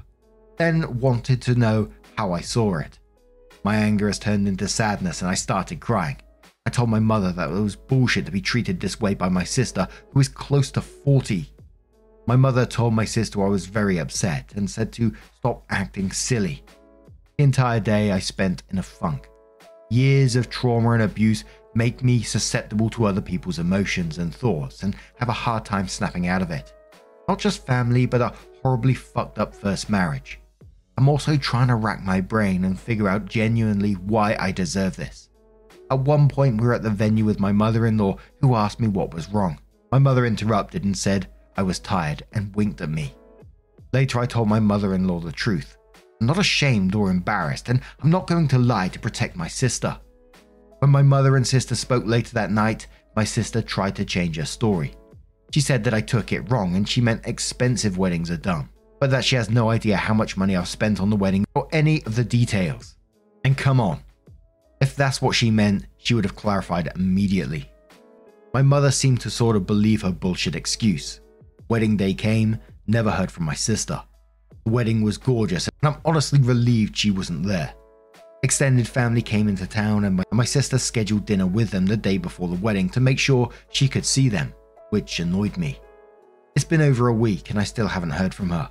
then 0.58 1.00
wanted 1.00 1.42
to 1.44 1.56
know 1.56 1.90
how 2.18 2.34
I 2.34 2.42
saw 2.42 2.80
it. 2.80 3.00
My 3.64 3.76
anger 3.76 4.08
has 4.08 4.20
turned 4.20 4.48
into 4.48 4.68
sadness 4.68 5.22
and 5.22 5.30
I 5.30 5.36
started 5.36 5.80
crying. 5.80 6.18
I 6.66 6.70
told 6.70 6.90
my 6.90 7.00
mother 7.00 7.32
that 7.32 7.50
it 7.50 7.54
was 7.54 7.76
bullshit 7.76 8.26
to 8.26 8.32
be 8.32 8.42
treated 8.42 8.80
this 8.80 9.00
way 9.00 9.14
by 9.14 9.30
my 9.30 9.44
sister, 9.44 9.88
who 10.12 10.20
is 10.20 10.28
close 10.28 10.72
to 10.72 10.82
40. 10.82 11.50
My 12.28 12.36
mother 12.36 12.66
told 12.66 12.94
my 12.94 13.06
sister 13.06 13.44
I 13.44 13.50
was 13.50 13.66
very 13.66 13.98
upset 13.98 14.54
and 14.56 14.70
said 14.70 14.92
to 14.94 15.14
stop 15.38 15.64
acting 15.70 16.12
silly. 16.12 16.64
The 17.38 17.44
entire 17.44 17.80
day 17.80 18.12
I 18.12 18.20
spent 18.20 18.64
in 18.70 18.78
a 18.78 18.84
funk. 18.84 19.30
Years 19.90 20.36
of 20.36 20.50
trauma 20.50 20.92
and 20.92 21.02
abuse 21.02 21.46
make 21.74 22.04
me 22.04 22.22
susceptible 22.22 22.90
to 22.92 23.06
other 23.06 23.22
people's 23.22 23.58
emotions 23.58 24.20
and 24.20 24.34
thoughts 24.34 24.84
and 24.84 24.96
have 25.18 25.30
a 25.30 25.34
hard 25.34 25.66
time 25.66 25.88
snapping 25.88 26.28
out 26.28 26.44
of 26.44 26.52
it. 26.52 26.74
Not 27.28 27.40
just 27.40 27.66
family, 27.66 28.06
but 28.06 28.22
a 28.22 28.34
horribly 28.62 28.94
fucked 28.94 29.40
up 29.40 29.56
first 29.56 29.90
marriage. 29.90 30.40
I'm 30.98 31.10
also 31.10 31.38
trying 31.38 31.70
to 31.70 31.76
rack 31.76 32.04
my 32.04 32.22
brain 32.22 32.66
and 32.66 32.80
figure 32.80 33.08
out 33.08 33.26
genuinely 33.26 33.94
why 33.94 34.36
I 34.40 34.52
deserve 34.52 34.96
this. 34.96 35.30
At 35.90 36.02
one 36.02 36.28
point, 36.28 36.62
we 36.62 36.68
were 36.68 36.74
at 36.74 36.84
the 36.84 36.92
venue 36.92 37.26
with 37.26 37.40
my 37.40 37.52
mother 37.52 37.88
in 37.88 37.98
law, 37.98 38.18
who 38.42 38.54
asked 38.54 38.80
me 38.80 38.88
what 38.88 39.14
was 39.14 39.30
wrong. 39.30 39.60
My 39.92 39.98
mother 39.98 40.26
interrupted 40.26 40.84
and 40.84 40.96
said 40.96 41.30
I 41.58 41.64
was 41.64 41.80
tired 41.80 42.24
and 42.34 42.56
winked 42.56 42.82
at 42.82 42.90
me. 42.90 43.16
Later, 43.92 44.20
I 44.20 44.28
told 44.28 44.48
my 44.48 44.60
mother 44.60 44.94
in 44.94 45.08
law 45.08 45.20
the 45.20 45.32
truth. 45.32 45.78
Not 46.22 46.38
ashamed 46.38 46.96
or 46.96 47.10
embarrassed, 47.10 47.70
and 47.70 47.82
I'm 48.02 48.10
not 48.10 48.28
going 48.28 48.48
to 48.50 48.58
lie 48.58 48.90
to 48.90 49.00
protect 49.00 49.36
my 49.36 49.48
sister. 49.48 49.98
When 50.80 50.92
my 50.92 51.02
mother 51.02 51.38
and 51.38 51.46
sister 51.46 51.76
spoke 51.76 52.06
later 52.06 52.34
that 52.34 52.52
night, 52.52 52.88
my 53.16 53.24
sister 53.24 53.62
tried 53.62 53.96
to 53.98 54.06
change 54.06 54.38
her 54.38 54.46
story. 54.46 54.96
She 55.52 55.62
said 55.62 55.84
that 55.84 55.94
I 55.94 56.02
took 56.02 56.32
it 56.32 56.50
wrong 56.52 56.76
and 56.76 56.88
she 56.88 57.02
meant 57.02 57.26
expensive 57.26 57.98
weddings 57.98 58.30
are 58.30 58.38
done 58.38 58.70
but 59.00 59.12
that 59.12 59.24
she 59.24 59.36
has 59.36 59.50
no 59.50 59.70
idea 59.70 59.96
how 59.96 60.14
much 60.14 60.38
money 60.38 60.56
I've 60.56 60.68
spent 60.68 61.00
on 61.00 61.10
the 61.10 61.16
wedding 61.16 61.46
or 61.56 61.68
any 61.72 62.04
of 62.06 62.16
the 62.16 62.24
details. 62.24 62.96
And 63.46 63.58
come 63.58 63.80
on, 63.80 64.02
if 64.82 64.96
that's 64.96 65.22
what 65.22 65.36
she 65.36 65.50
meant, 65.50 65.86
she 65.98 66.14
would 66.14 66.26
have 66.26 66.36
clarified 66.36 66.92
immediately. 66.96 67.72
My 68.54 68.62
mother 68.62 68.92
seemed 68.92 69.22
to 69.22 69.30
sort 69.30 69.56
of 69.56 69.66
believe 69.66 70.02
her 70.02 70.12
bullshit 70.12 70.56
excuse. 70.56 71.22
Wedding 71.70 71.96
day 71.96 72.14
came, 72.14 72.60
never 72.88 73.12
heard 73.12 73.32
from 73.32 73.46
my 73.46 73.54
sister. 73.54 74.02
The 74.66 74.72
wedding 74.72 75.02
was 75.02 75.18
gorgeous, 75.18 75.68
and 75.68 75.94
I'm 75.94 76.02
honestly 76.06 76.40
relieved 76.40 76.98
she 76.98 77.12
wasn't 77.12 77.46
there. 77.46 77.74
Extended 78.44 78.88
family 78.88 79.22
came 79.22 79.48
into 79.48 79.68
town, 79.68 80.06
and 80.06 80.24
my 80.32 80.46
sister 80.46 80.78
scheduled 80.78 81.26
dinner 81.26 81.48
with 81.48 81.72
them 81.72 81.86
the 81.86 81.98
day 81.98 82.18
before 82.18 82.48
the 82.48 82.56
wedding 82.56 82.90
to 82.90 83.00
make 83.00 83.20
sure 83.20 83.50
she 83.72 83.88
could 83.88 84.06
see 84.06 84.30
them, 84.30 84.54
which 84.92 85.20
annoyed 85.20 85.58
me. 85.58 85.80
It's 86.56 86.66
been 86.66 86.82
over 86.82 87.08
a 87.08 87.14
week, 87.14 87.50
and 87.50 87.60
I 87.60 87.64
still 87.64 87.88
haven't 87.88 88.12
heard 88.12 88.34
from 88.34 88.50
her. 88.50 88.70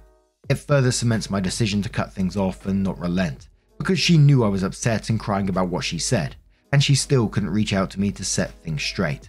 It 0.49 0.57
further 0.57 0.91
cements 0.91 1.31
my 1.31 1.41
decision 1.41 1.83
to 1.83 1.89
cut 1.89 2.13
things 2.13 2.37
off 2.37 2.67
and 2.67 2.83
not 2.83 2.99
relent, 2.99 3.49
because 3.79 3.99
she 4.01 4.17
knew 4.17 4.45
I 4.45 4.49
was 4.49 4.63
upset 4.63 5.11
and 5.11 5.21
crying 5.21 5.49
about 5.49 5.69
what 5.69 5.85
she 5.85 5.99
said, 5.99 6.37
and 6.73 6.83
she 6.83 6.95
still 6.95 7.29
couldn't 7.29 7.51
reach 7.51 7.73
out 7.73 7.91
to 7.91 8.01
me 8.01 8.11
to 8.13 8.25
set 8.25 8.51
things 8.51 8.83
straight. 8.83 9.29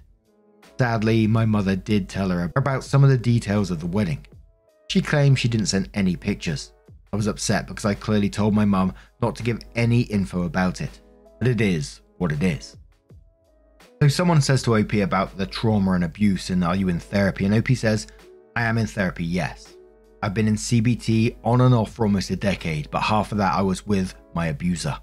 Sadly, 0.78 1.28
my 1.28 1.46
mother 1.46 1.76
did 1.76 2.08
tell 2.08 2.30
her 2.30 2.52
about 2.56 2.86
some 2.86 3.04
of 3.04 3.10
the 3.10 3.18
details 3.18 3.72
of 3.72 3.82
the 3.82 3.88
wedding. 3.88 4.26
She 4.90 5.02
claimed 5.02 5.38
she 5.38 5.48
didn't 5.48 5.68
send 5.68 5.90
any 5.94 6.16
pictures. 6.16 6.74
I 7.14 7.16
was 7.16 7.28
upset 7.28 7.68
because 7.68 7.86
I 7.86 7.94
clearly 7.94 8.30
told 8.30 8.56
my 8.56 8.66
mum 8.66 8.94
not 9.22 9.36
to 9.36 9.44
give 9.44 9.60
any 9.76 10.02
info 10.02 10.44
about 10.44 10.82
it, 10.82 11.00
but 11.38 11.48
it 11.48 11.62
is 11.62 12.02
what 12.18 12.32
it 12.32 12.42
is. 12.42 12.76
So 14.02 14.08
someone 14.08 14.42
says 14.42 14.64
to 14.64 14.78
OP 14.78 14.94
about 14.94 15.38
the 15.38 15.46
trauma 15.46 15.92
and 15.92 16.04
abuse 16.04 16.50
and 16.50 16.64
are 16.64 16.76
you 16.76 16.90
in 16.90 17.00
therapy? 17.00 17.46
And 17.46 17.54
OP 17.54 17.70
says, 17.76 18.08
I 18.56 18.64
am 18.64 18.80
in 18.80 18.88
therapy, 18.88 19.26
yes. 19.26 19.76
I've 20.24 20.34
been 20.34 20.48
in 20.48 20.56
CBT 20.56 21.36
on 21.44 21.62
and 21.62 21.76
off 21.76 21.94
for 21.94 22.06
almost 22.06 22.32
a 22.32 22.36
decade, 22.36 22.90
but 22.90 23.02
half 23.02 23.32
of 23.32 23.38
that 23.38 23.54
I 23.54 23.62
was 23.62 23.86
with 23.86 24.16
my 24.34 24.48
abuser. 24.48 24.98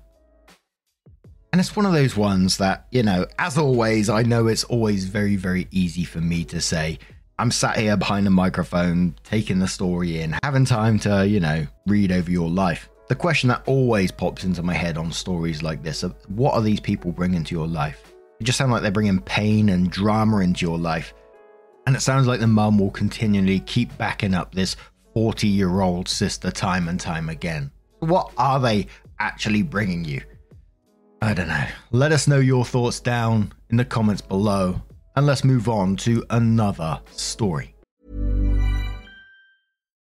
And 1.52 1.61
it's 1.61 1.76
one 1.76 1.87
of 1.87 1.93
those 1.93 2.16
ones 2.16 2.59
that, 2.59 2.87
you 2.90 3.02
know, 3.02 3.25
as 3.38 3.57
always, 3.57 4.11
I 4.11 4.25
know 4.25 4.49
it's 4.49 4.64
always 4.64 5.05
very, 5.05 5.37
very 5.37 5.69
easy 5.71 6.05
for 6.05 6.21
me 6.21 6.45
to 6.47 6.61
say, 6.61 6.99
I'm 7.38 7.50
sat 7.50 7.76
here 7.76 7.97
behind 7.99 8.26
a 8.26 8.31
microphone, 8.31 9.14
taking 9.23 9.59
the 9.59 9.69
story 9.69 10.21
in, 10.21 10.35
having 10.43 10.64
time 10.64 10.99
to, 11.00 11.26
you 11.26 11.38
know, 11.38 11.66
read 11.87 12.11
over 12.11 12.31
your 12.31 12.49
life. 12.49 12.88
The 13.09 13.14
question 13.14 13.49
that 13.50 13.62
always 13.66 14.11
pops 14.11 14.45
into 14.45 14.62
my 14.62 14.73
head 14.73 14.97
on 14.97 15.12
stories 15.12 15.62
like 15.62 15.83
this 15.83 16.02
what 16.28 16.55
are 16.55 16.62
these 16.62 16.81
people 16.81 17.12
bringing 17.12 17.45
to 17.45 17.55
your 17.55 17.66
life? 17.69 18.14
It 18.40 18.45
just 18.45 18.57
sounds 18.59 18.71
like 18.71 18.83
they're 18.83 18.90
bringing 18.90 19.21
pain 19.21 19.69
and 19.69 19.90
drama 19.90 20.38
into 20.38 20.64
your 20.64 20.78
life. 20.78 21.12
And 21.87 21.95
it 21.95 22.00
sounds 22.00 22.26
like 22.26 22.40
the 22.40 22.47
mum 22.47 22.78
will 22.78 22.90
continually 22.90 23.61
keep 23.61 23.97
backing 23.99 24.35
up 24.35 24.55
this 24.55 24.76
40 25.14 25.47
year 25.47 25.81
old 25.81 26.09
sister 26.09 26.50
time 26.50 26.88
and 26.88 26.99
time 26.99 27.28
again. 27.28 27.71
What 28.00 28.33
are 28.38 28.59
they 28.59 28.87
actually 29.21 29.62
bringing 29.62 30.05
you? 30.05 30.23
I 31.23 31.35
don't 31.35 31.49
know. 31.49 31.66
Let 31.93 32.12
us 32.12 32.26
know 32.26 32.38
your 32.38 32.64
thoughts 32.64 32.99
down 32.99 33.52
in 33.71 33.76
the 33.76 33.85
comments 33.85 34.23
below, 34.23 34.83
and 35.17 35.27
let's 35.27 35.45
move 35.45 35.69
on 35.69 35.97
to 35.97 36.25
another 36.31 37.01
story. 37.13 37.75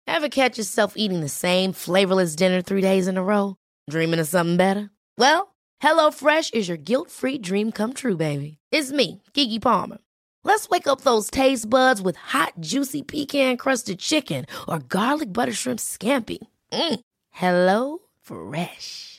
Ever 0.07 0.29
catch 0.29 0.57
yourself 0.57 0.93
eating 0.97 1.21
the 1.21 1.29
same 1.29 1.73
flavorless 1.73 2.35
dinner 2.35 2.61
three 2.61 2.81
days 2.81 3.07
in 3.07 3.17
a 3.17 3.23
row? 3.23 3.55
Dreaming 3.89 4.19
of 4.19 4.27
something 4.27 4.57
better? 4.57 4.91
Well, 5.17 5.55
HelloFresh 5.81 6.53
is 6.53 6.67
your 6.67 6.77
guilt 6.77 7.09
free 7.09 7.37
dream 7.37 7.71
come 7.71 7.93
true, 7.93 8.17
baby. 8.17 8.57
It's 8.71 8.91
me, 8.91 9.23
Keke 9.33 9.61
Palmer. 9.61 9.97
Let's 10.43 10.69
wake 10.69 10.85
up 10.85 11.01
those 11.01 11.31
taste 11.31 11.69
buds 11.69 12.01
with 12.01 12.15
hot, 12.17 12.53
juicy 12.59 13.03
pecan 13.03 13.57
crusted 13.57 13.99
chicken 13.99 14.45
or 14.67 14.79
garlic 14.79 15.31
butter 15.31 15.53
shrimp 15.53 15.79
scampi. 15.79 16.39
Mm. 16.71 16.99
Hello 17.31 17.99
Fresh. 18.21 19.10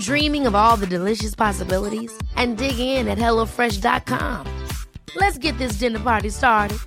Dreaming 0.00 0.46
of 0.46 0.54
all 0.54 0.76
the 0.76 0.86
delicious 0.86 1.34
possibilities 1.34 2.12
and 2.36 2.58
dig 2.58 2.78
in 2.78 3.08
at 3.08 3.18
HelloFresh.com. 3.18 4.46
Let's 5.16 5.38
get 5.38 5.56
this 5.58 5.72
dinner 5.72 6.00
party 6.00 6.30
started. 6.30 6.78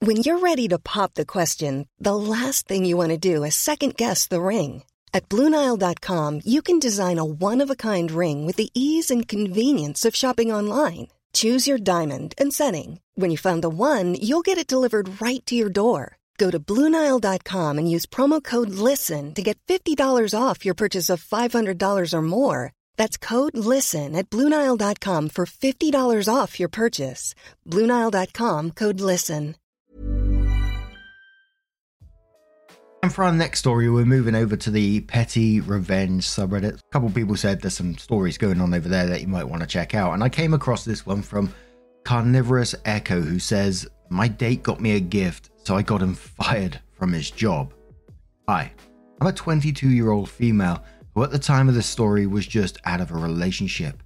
When 0.00 0.16
you're 0.16 0.40
ready 0.40 0.66
to 0.68 0.80
pop 0.80 1.14
the 1.14 1.24
question, 1.24 1.86
the 2.00 2.16
last 2.16 2.66
thing 2.66 2.84
you 2.84 2.96
want 2.96 3.10
to 3.10 3.18
do 3.18 3.44
is 3.44 3.54
second 3.54 3.96
guess 3.96 4.26
the 4.26 4.40
ring. 4.40 4.82
At 5.14 5.28
Bluenile.com, 5.28 6.40
you 6.44 6.60
can 6.60 6.80
design 6.80 7.18
a 7.18 7.24
one 7.24 7.60
of 7.60 7.70
a 7.70 7.76
kind 7.76 8.10
ring 8.10 8.44
with 8.44 8.56
the 8.56 8.70
ease 8.74 9.12
and 9.12 9.28
convenience 9.28 10.04
of 10.04 10.16
shopping 10.16 10.50
online. 10.50 11.06
Choose 11.32 11.68
your 11.68 11.78
diamond 11.78 12.34
and 12.36 12.52
setting. 12.52 13.00
When 13.14 13.30
you 13.30 13.38
find 13.38 13.62
the 13.62 13.68
one, 13.68 14.16
you'll 14.16 14.42
get 14.42 14.58
it 14.58 14.66
delivered 14.66 15.20
right 15.22 15.44
to 15.46 15.54
your 15.54 15.70
door. 15.70 16.18
Go 16.38 16.50
to 16.50 16.58
Bluenile.com 16.58 17.78
and 17.78 17.90
use 17.90 18.06
promo 18.06 18.42
code 18.42 18.70
LISTEN 18.70 19.34
to 19.34 19.42
get 19.42 19.58
$50 19.68 20.34
off 20.38 20.64
your 20.64 20.74
purchase 20.74 21.08
of 21.08 21.22
$500 21.22 22.14
or 22.14 22.22
more. 22.22 22.72
That's 22.96 23.16
code 23.16 23.56
LISTEN 23.56 24.16
at 24.16 24.28
Bluenile.com 24.28 25.28
for 25.28 25.46
$50 25.46 26.28
off 26.28 26.58
your 26.58 26.68
purchase. 26.68 27.34
Bluenile.com 27.68 28.70
code 28.72 29.00
LISTEN. 29.00 29.54
And 33.04 33.12
for 33.12 33.24
our 33.24 33.32
next 33.32 33.58
story, 33.58 33.90
we're 33.90 34.04
moving 34.04 34.36
over 34.36 34.54
to 34.54 34.70
the 34.70 35.00
Petty 35.00 35.60
Revenge 35.60 36.24
subreddit. 36.24 36.78
A 36.78 36.90
couple 36.92 37.10
people 37.10 37.34
said 37.34 37.60
there's 37.60 37.74
some 37.74 37.98
stories 37.98 38.38
going 38.38 38.60
on 38.60 38.72
over 38.72 38.88
there 38.88 39.06
that 39.06 39.20
you 39.20 39.26
might 39.26 39.48
want 39.48 39.60
to 39.62 39.66
check 39.66 39.92
out. 39.92 40.12
And 40.12 40.22
I 40.22 40.28
came 40.28 40.54
across 40.54 40.84
this 40.84 41.04
one 41.04 41.20
from 41.20 41.52
Carnivorous 42.04 42.76
Echo, 42.84 43.20
who 43.20 43.40
says, 43.40 43.88
My 44.08 44.28
date 44.28 44.62
got 44.62 44.80
me 44.80 44.94
a 44.94 45.00
gift, 45.00 45.50
so 45.64 45.76
I 45.76 45.82
got 45.82 46.02
him 46.02 46.14
fired 46.14 46.80
from 46.92 47.12
his 47.12 47.30
job. 47.30 47.72
Hi, 48.48 48.72
I'm 49.20 49.26
a 49.26 49.32
22 49.32 49.88
year 49.88 50.10
old 50.10 50.28
female 50.28 50.82
who, 51.14 51.22
at 51.22 51.30
the 51.30 51.38
time 51.38 51.68
of 51.68 51.74
the 51.74 51.82
story, 51.82 52.26
was 52.26 52.46
just 52.46 52.78
out 52.84 53.00
of 53.00 53.10
a 53.10 53.16
relationship. 53.16 54.02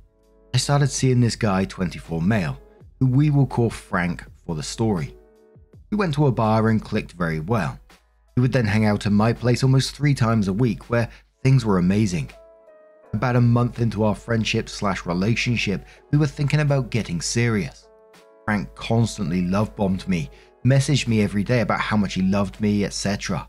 I 0.54 0.58
started 0.58 0.88
seeing 0.88 1.20
this 1.20 1.36
guy, 1.36 1.64
24 1.64 2.20
male, 2.22 2.58
who 3.00 3.06
we 3.06 3.30
will 3.30 3.46
call 3.46 3.70
Frank 3.70 4.24
for 4.46 4.54
the 4.54 4.62
story. 4.62 5.14
We 5.90 5.96
went 5.96 6.14
to 6.14 6.26
a 6.26 6.32
bar 6.32 6.68
and 6.68 6.82
clicked 6.82 7.12
very 7.12 7.40
well. 7.40 7.78
He 8.34 8.40
would 8.40 8.52
then 8.52 8.66
hang 8.66 8.84
out 8.84 9.06
at 9.06 9.12
my 9.12 9.32
place 9.32 9.62
almost 9.62 9.94
three 9.94 10.14
times 10.14 10.48
a 10.48 10.52
week, 10.52 10.90
where 10.90 11.08
things 11.42 11.64
were 11.64 11.78
amazing. 11.78 12.30
About 13.14 13.36
a 13.36 13.40
month 13.40 13.80
into 13.80 14.04
our 14.04 14.14
friendship 14.14 14.68
slash 14.68 15.06
relationship, 15.06 15.86
we 16.10 16.18
were 16.18 16.26
thinking 16.26 16.60
about 16.60 16.90
getting 16.90 17.20
serious. 17.20 17.85
Frank 18.46 18.72
constantly 18.76 19.42
love 19.42 19.74
bombed 19.74 20.06
me, 20.08 20.30
messaged 20.64 21.08
me 21.08 21.20
every 21.20 21.42
day 21.42 21.60
about 21.60 21.80
how 21.80 21.96
much 21.96 22.14
he 22.14 22.22
loved 22.22 22.60
me, 22.60 22.84
etc. 22.84 23.46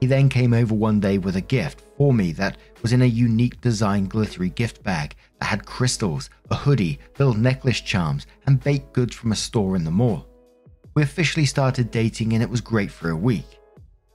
He 0.00 0.06
then 0.06 0.28
came 0.28 0.54
over 0.54 0.72
one 0.72 1.00
day 1.00 1.18
with 1.18 1.36
a 1.36 1.40
gift 1.42 1.82
for 1.98 2.14
me 2.14 2.32
that 2.32 2.56
was 2.80 2.92
in 2.92 3.02
a 3.02 3.06
unique 3.06 3.60
design 3.60 4.06
glittery 4.06 4.50
gift 4.50 4.82
bag 4.84 5.16
that 5.40 5.46
had 5.46 5.66
crystals, 5.66 6.30
a 6.50 6.54
hoodie, 6.54 7.00
little 7.18 7.34
necklace 7.34 7.80
charms, 7.80 8.26
and 8.46 8.62
baked 8.62 8.92
goods 8.92 9.14
from 9.14 9.32
a 9.32 9.36
store 9.36 9.74
in 9.74 9.84
the 9.84 9.90
mall. 9.90 10.26
We 10.94 11.02
officially 11.02 11.44
started 11.44 11.90
dating 11.90 12.32
and 12.32 12.42
it 12.42 12.48
was 12.48 12.60
great 12.60 12.90
for 12.90 13.10
a 13.10 13.16
week. 13.16 13.58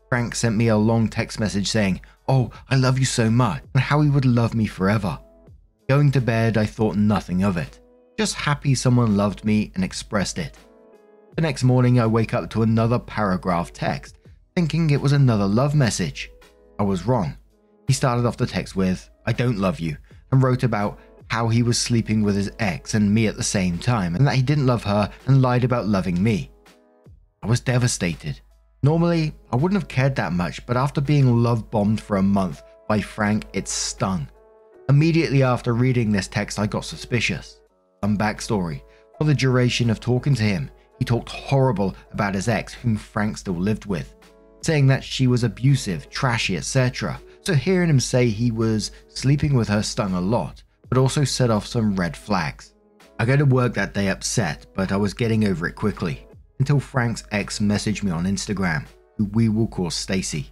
Frank 0.10 0.34
sent 0.34 0.56
me 0.56 0.70
a 0.70 0.78
long 0.78 1.10
text 1.10 1.40
message 1.42 1.68
saying, 1.68 2.00
Oh, 2.28 2.52
I 2.70 2.78
love 2.78 2.98
you 2.98 3.06
so 3.06 3.30
much, 3.30 3.62
and 3.74 3.84
how 3.84 4.02
he 4.02 4.10
would 4.10 4.26
love 4.26 4.56
me 4.56 4.66
forever. 4.66 5.20
Going 5.90 6.12
to 6.14 6.22
bed, 6.22 6.58
I 6.58 6.66
thought 6.66 6.96
nothing 6.96 7.44
of 7.44 7.58
it, 7.58 7.80
just 8.18 8.36
happy 8.36 8.76
someone 8.76 9.18
loved 9.18 9.44
me 9.44 9.72
and 9.76 9.84
expressed 9.84 10.38
it. 10.38 10.58
The 11.36 11.42
next 11.42 11.64
morning, 11.64 12.00
I 12.00 12.08
wake 12.08 12.34
up 12.34 12.50
to 12.52 12.64
another 12.64 12.98
paragraph 12.98 13.74
text, 13.74 14.18
thinking 14.56 14.90
it 14.90 15.02
was 15.02 15.12
another 15.12 15.46
love 15.46 15.76
message. 15.76 16.32
I 16.80 16.84
was 16.84 17.06
wrong. 17.06 17.38
He 17.88 17.94
started 17.94 18.26
off 18.26 18.38
the 18.38 18.46
text 18.46 18.76
with, 18.76 19.10
I 19.26 19.34
don't 19.34 19.58
love 19.58 19.80
you, 19.80 19.98
and 20.32 20.42
wrote 20.42 20.64
about 20.64 21.00
how 21.30 21.50
he 21.50 21.64
was 21.64 21.78
sleeping 21.78 22.22
with 22.22 22.36
his 22.36 22.52
ex 22.60 22.94
and 22.94 23.14
me 23.14 23.28
at 23.28 23.36
the 23.36 23.44
same 23.44 23.78
time, 23.78 24.16
and 24.16 24.26
that 24.26 24.36
he 24.36 24.42
didn't 24.42 24.66
love 24.66 24.84
her 24.84 25.12
and 25.28 25.42
lied 25.42 25.64
about 25.64 25.88
loving 25.88 26.22
me. 26.22 26.52
I 27.44 27.48
was 27.48 27.60
devastated. 27.60 28.40
Normally, 28.82 29.34
I 29.52 29.56
wouldn't 29.56 29.82
have 29.82 29.90
cared 29.90 30.16
that 30.16 30.34
much, 30.34 30.66
but 30.66 30.78
after 30.78 31.02
being 31.02 31.44
love 31.44 31.70
bombed 31.70 32.00
for 32.00 32.18
a 32.18 32.24
month 32.24 32.62
by 32.88 33.02
Frank, 33.02 33.46
it 33.54 33.68
stung. 33.68 34.28
Immediately 34.88 35.44
after 35.44 35.74
reading 35.74 36.12
this 36.12 36.28
text, 36.28 36.60
I 36.60 36.68
got 36.68 36.86
suspicious. 36.86 37.60
Some 38.06 38.20
backstory. 38.20 38.84
For 39.18 39.24
the 39.24 39.34
duration 39.34 39.90
of 39.90 40.00
talking 40.00 40.36
to 40.36 40.44
him, 40.44 40.70
he 41.00 41.06
talked 41.06 41.28
horrible 41.28 41.96
about 42.12 42.36
his 42.36 42.48
ex, 42.48 42.72
whom 42.72 42.98
Frank 42.98 43.36
still 43.36 43.56
lived 43.56 43.88
with, 43.88 44.14
saying 44.62 44.86
that 44.86 45.04
she 45.04 45.26
was 45.26 45.44
abusive, 45.44 46.08
trashy, 46.12 46.56
etc. 46.56 47.20
So 47.42 47.56
hearing 47.56 47.90
him 47.90 48.00
say 48.00 48.28
he 48.28 48.52
was 48.52 48.92
sleeping 49.08 49.56
with 49.56 49.68
her 49.70 49.82
stung 49.82 50.14
a 50.14 50.22
lot, 50.22 50.62
but 50.88 51.00
also 51.00 51.24
set 51.24 51.50
off 51.50 51.66
some 51.66 51.96
red 51.96 52.16
flags. 52.16 52.76
I 53.18 53.26
go 53.26 53.36
to 53.36 53.44
work 53.44 53.74
that 53.74 53.96
day 53.96 54.10
upset, 54.10 54.68
but 54.76 54.92
I 54.92 54.98
was 54.98 55.16
getting 55.16 55.48
over 55.48 55.68
it 55.68 55.74
quickly 55.74 56.28
until 56.60 56.80
Frank's 56.80 57.24
ex 57.32 57.58
messaged 57.58 58.04
me 58.04 58.12
on 58.12 58.26
Instagram, 58.26 58.86
who 59.18 59.26
we 59.34 59.50
will 59.50 59.68
call 59.68 59.90
Stacy. 59.90 60.52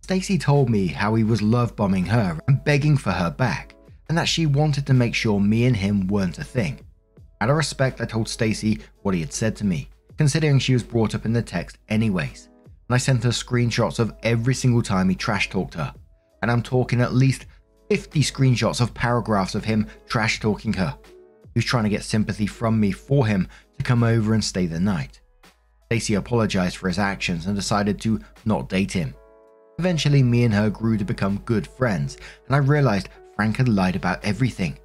Stacy 0.00 0.36
told 0.36 0.68
me 0.68 0.88
how 0.88 1.14
he 1.14 1.22
was 1.22 1.42
love 1.42 1.76
bombing 1.76 2.06
her 2.06 2.40
and 2.48 2.64
begging 2.64 2.96
for 2.96 3.12
her 3.12 3.30
back, 3.30 3.76
and 4.12 4.18
that 4.18 4.28
she 4.28 4.44
wanted 4.44 4.86
to 4.86 4.92
make 4.92 5.14
sure 5.14 5.40
me 5.40 5.64
and 5.64 5.74
him 5.74 6.06
weren't 6.06 6.36
a 6.36 6.44
thing. 6.44 6.78
Out 7.40 7.48
of 7.48 7.56
respect, 7.56 7.98
I 7.98 8.04
told 8.04 8.28
Stacy 8.28 8.80
what 9.00 9.14
he 9.14 9.22
had 9.22 9.32
said 9.32 9.56
to 9.56 9.64
me, 9.64 9.88
considering 10.18 10.58
she 10.58 10.74
was 10.74 10.82
brought 10.82 11.14
up 11.14 11.24
in 11.24 11.32
the 11.32 11.40
text 11.40 11.78
anyways, 11.88 12.50
and 12.90 12.94
I 12.94 12.98
sent 12.98 13.24
her 13.24 13.30
screenshots 13.30 13.98
of 13.98 14.12
every 14.22 14.52
single 14.52 14.82
time 14.82 15.08
he 15.08 15.14
trash 15.14 15.48
talked 15.48 15.72
her. 15.72 15.94
And 16.42 16.50
I'm 16.50 16.62
talking 16.62 17.00
at 17.00 17.14
least 17.14 17.46
50 17.88 18.20
screenshots 18.20 18.82
of 18.82 18.92
paragraphs 18.92 19.54
of 19.54 19.64
him 19.64 19.86
trash 20.06 20.40
talking 20.40 20.74
her. 20.74 20.94
He 21.04 21.58
was 21.58 21.64
trying 21.64 21.84
to 21.84 21.88
get 21.88 22.04
sympathy 22.04 22.46
from 22.46 22.78
me 22.78 22.92
for 22.92 23.26
him 23.26 23.48
to 23.78 23.82
come 23.82 24.02
over 24.02 24.34
and 24.34 24.44
stay 24.44 24.66
the 24.66 24.78
night. 24.78 25.22
Stacy 25.86 26.16
apologized 26.16 26.76
for 26.76 26.88
his 26.88 26.98
actions 26.98 27.46
and 27.46 27.56
decided 27.56 27.98
to 28.02 28.20
not 28.44 28.68
date 28.68 28.92
him. 28.92 29.14
Eventually, 29.78 30.22
me 30.22 30.44
and 30.44 30.52
her 30.52 30.68
grew 30.68 30.98
to 30.98 31.04
become 31.06 31.40
good 31.46 31.66
friends, 31.66 32.18
and 32.46 32.54
I 32.54 32.58
realized 32.58 33.08
Frank 33.36 33.56
had 33.56 33.68
lied 33.68 33.96
about 33.96 34.24
everything. 34.24 34.78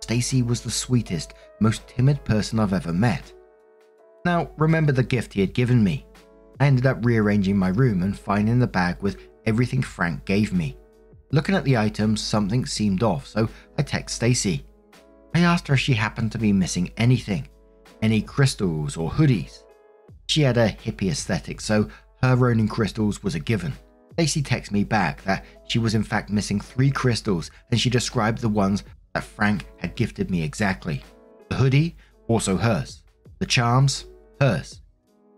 Stacy 0.00 0.42
was 0.42 0.60
the 0.60 0.70
sweetest, 0.70 1.34
most 1.60 1.86
timid 1.88 2.24
person 2.24 2.58
I've 2.58 2.72
ever 2.72 2.92
met. 2.92 3.32
Now, 4.24 4.50
remember 4.56 4.92
the 4.92 5.02
gift 5.02 5.32
he 5.32 5.40
had 5.40 5.54
given 5.54 5.82
me. 5.82 6.06
I 6.60 6.66
ended 6.66 6.86
up 6.86 7.04
rearranging 7.04 7.56
my 7.56 7.68
room 7.68 8.02
and 8.02 8.18
finding 8.18 8.58
the 8.58 8.66
bag 8.66 9.02
with 9.02 9.28
everything 9.46 9.82
Frank 9.82 10.24
gave 10.24 10.52
me. 10.52 10.76
Looking 11.32 11.54
at 11.54 11.64
the 11.64 11.76
items, 11.76 12.20
something 12.22 12.64
seemed 12.64 13.02
off, 13.02 13.26
so 13.26 13.48
I 13.78 13.82
text 13.82 14.16
Stacy. 14.16 14.64
I 15.34 15.40
asked 15.40 15.68
her 15.68 15.74
if 15.74 15.80
she 15.80 15.94
happened 15.94 16.32
to 16.32 16.38
be 16.38 16.52
missing 16.52 16.92
anything, 16.96 17.48
any 18.02 18.22
crystals 18.22 18.96
or 18.96 19.10
hoodies. 19.10 19.64
She 20.26 20.42
had 20.42 20.56
a 20.56 20.68
hippie 20.70 21.10
aesthetic, 21.10 21.60
so 21.60 21.88
her 22.22 22.36
Ronin 22.36 22.68
crystals 22.68 23.22
was 23.22 23.34
a 23.34 23.40
given. 23.40 23.72
Stacey 24.14 24.42
texted 24.42 24.70
me 24.70 24.84
back 24.84 25.22
that 25.24 25.44
she 25.66 25.80
was 25.80 25.94
in 25.94 26.04
fact 26.04 26.30
missing 26.30 26.60
three 26.60 26.90
crystals 26.90 27.50
and 27.70 27.80
she 27.80 27.90
described 27.90 28.38
the 28.38 28.48
ones 28.48 28.84
that 29.12 29.24
Frank 29.24 29.66
had 29.78 29.96
gifted 29.96 30.30
me 30.30 30.42
exactly. 30.42 31.02
The 31.48 31.56
hoodie, 31.56 31.96
also 32.28 32.56
hers. 32.56 33.02
The 33.40 33.46
charms, 33.46 34.06
hers. 34.40 34.80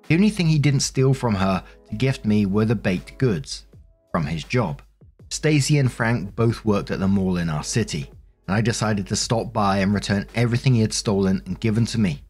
The 0.08 0.14
only 0.14 0.28
thing 0.28 0.46
he 0.46 0.58
didn't 0.58 0.80
steal 0.80 1.14
from 1.14 1.34
her 1.34 1.64
to 1.88 1.96
gift 1.96 2.26
me 2.26 2.44
were 2.44 2.66
the 2.66 2.74
baked 2.74 3.16
goods 3.16 3.66
from 4.12 4.26
his 4.26 4.44
job. 4.44 4.82
Stacey 5.30 5.78
and 5.78 5.90
Frank 5.90 6.36
both 6.36 6.64
worked 6.64 6.90
at 6.90 7.00
the 7.00 7.08
mall 7.08 7.38
in 7.38 7.48
our 7.48 7.64
city, 7.64 8.10
and 8.46 8.54
I 8.54 8.60
decided 8.60 9.06
to 9.08 9.16
stop 9.16 9.52
by 9.52 9.78
and 9.78 9.94
return 9.94 10.26
everything 10.34 10.74
he 10.74 10.82
had 10.82 10.92
stolen 10.92 11.42
and 11.46 11.58
given 11.58 11.86
to 11.86 11.98
me. 11.98 12.22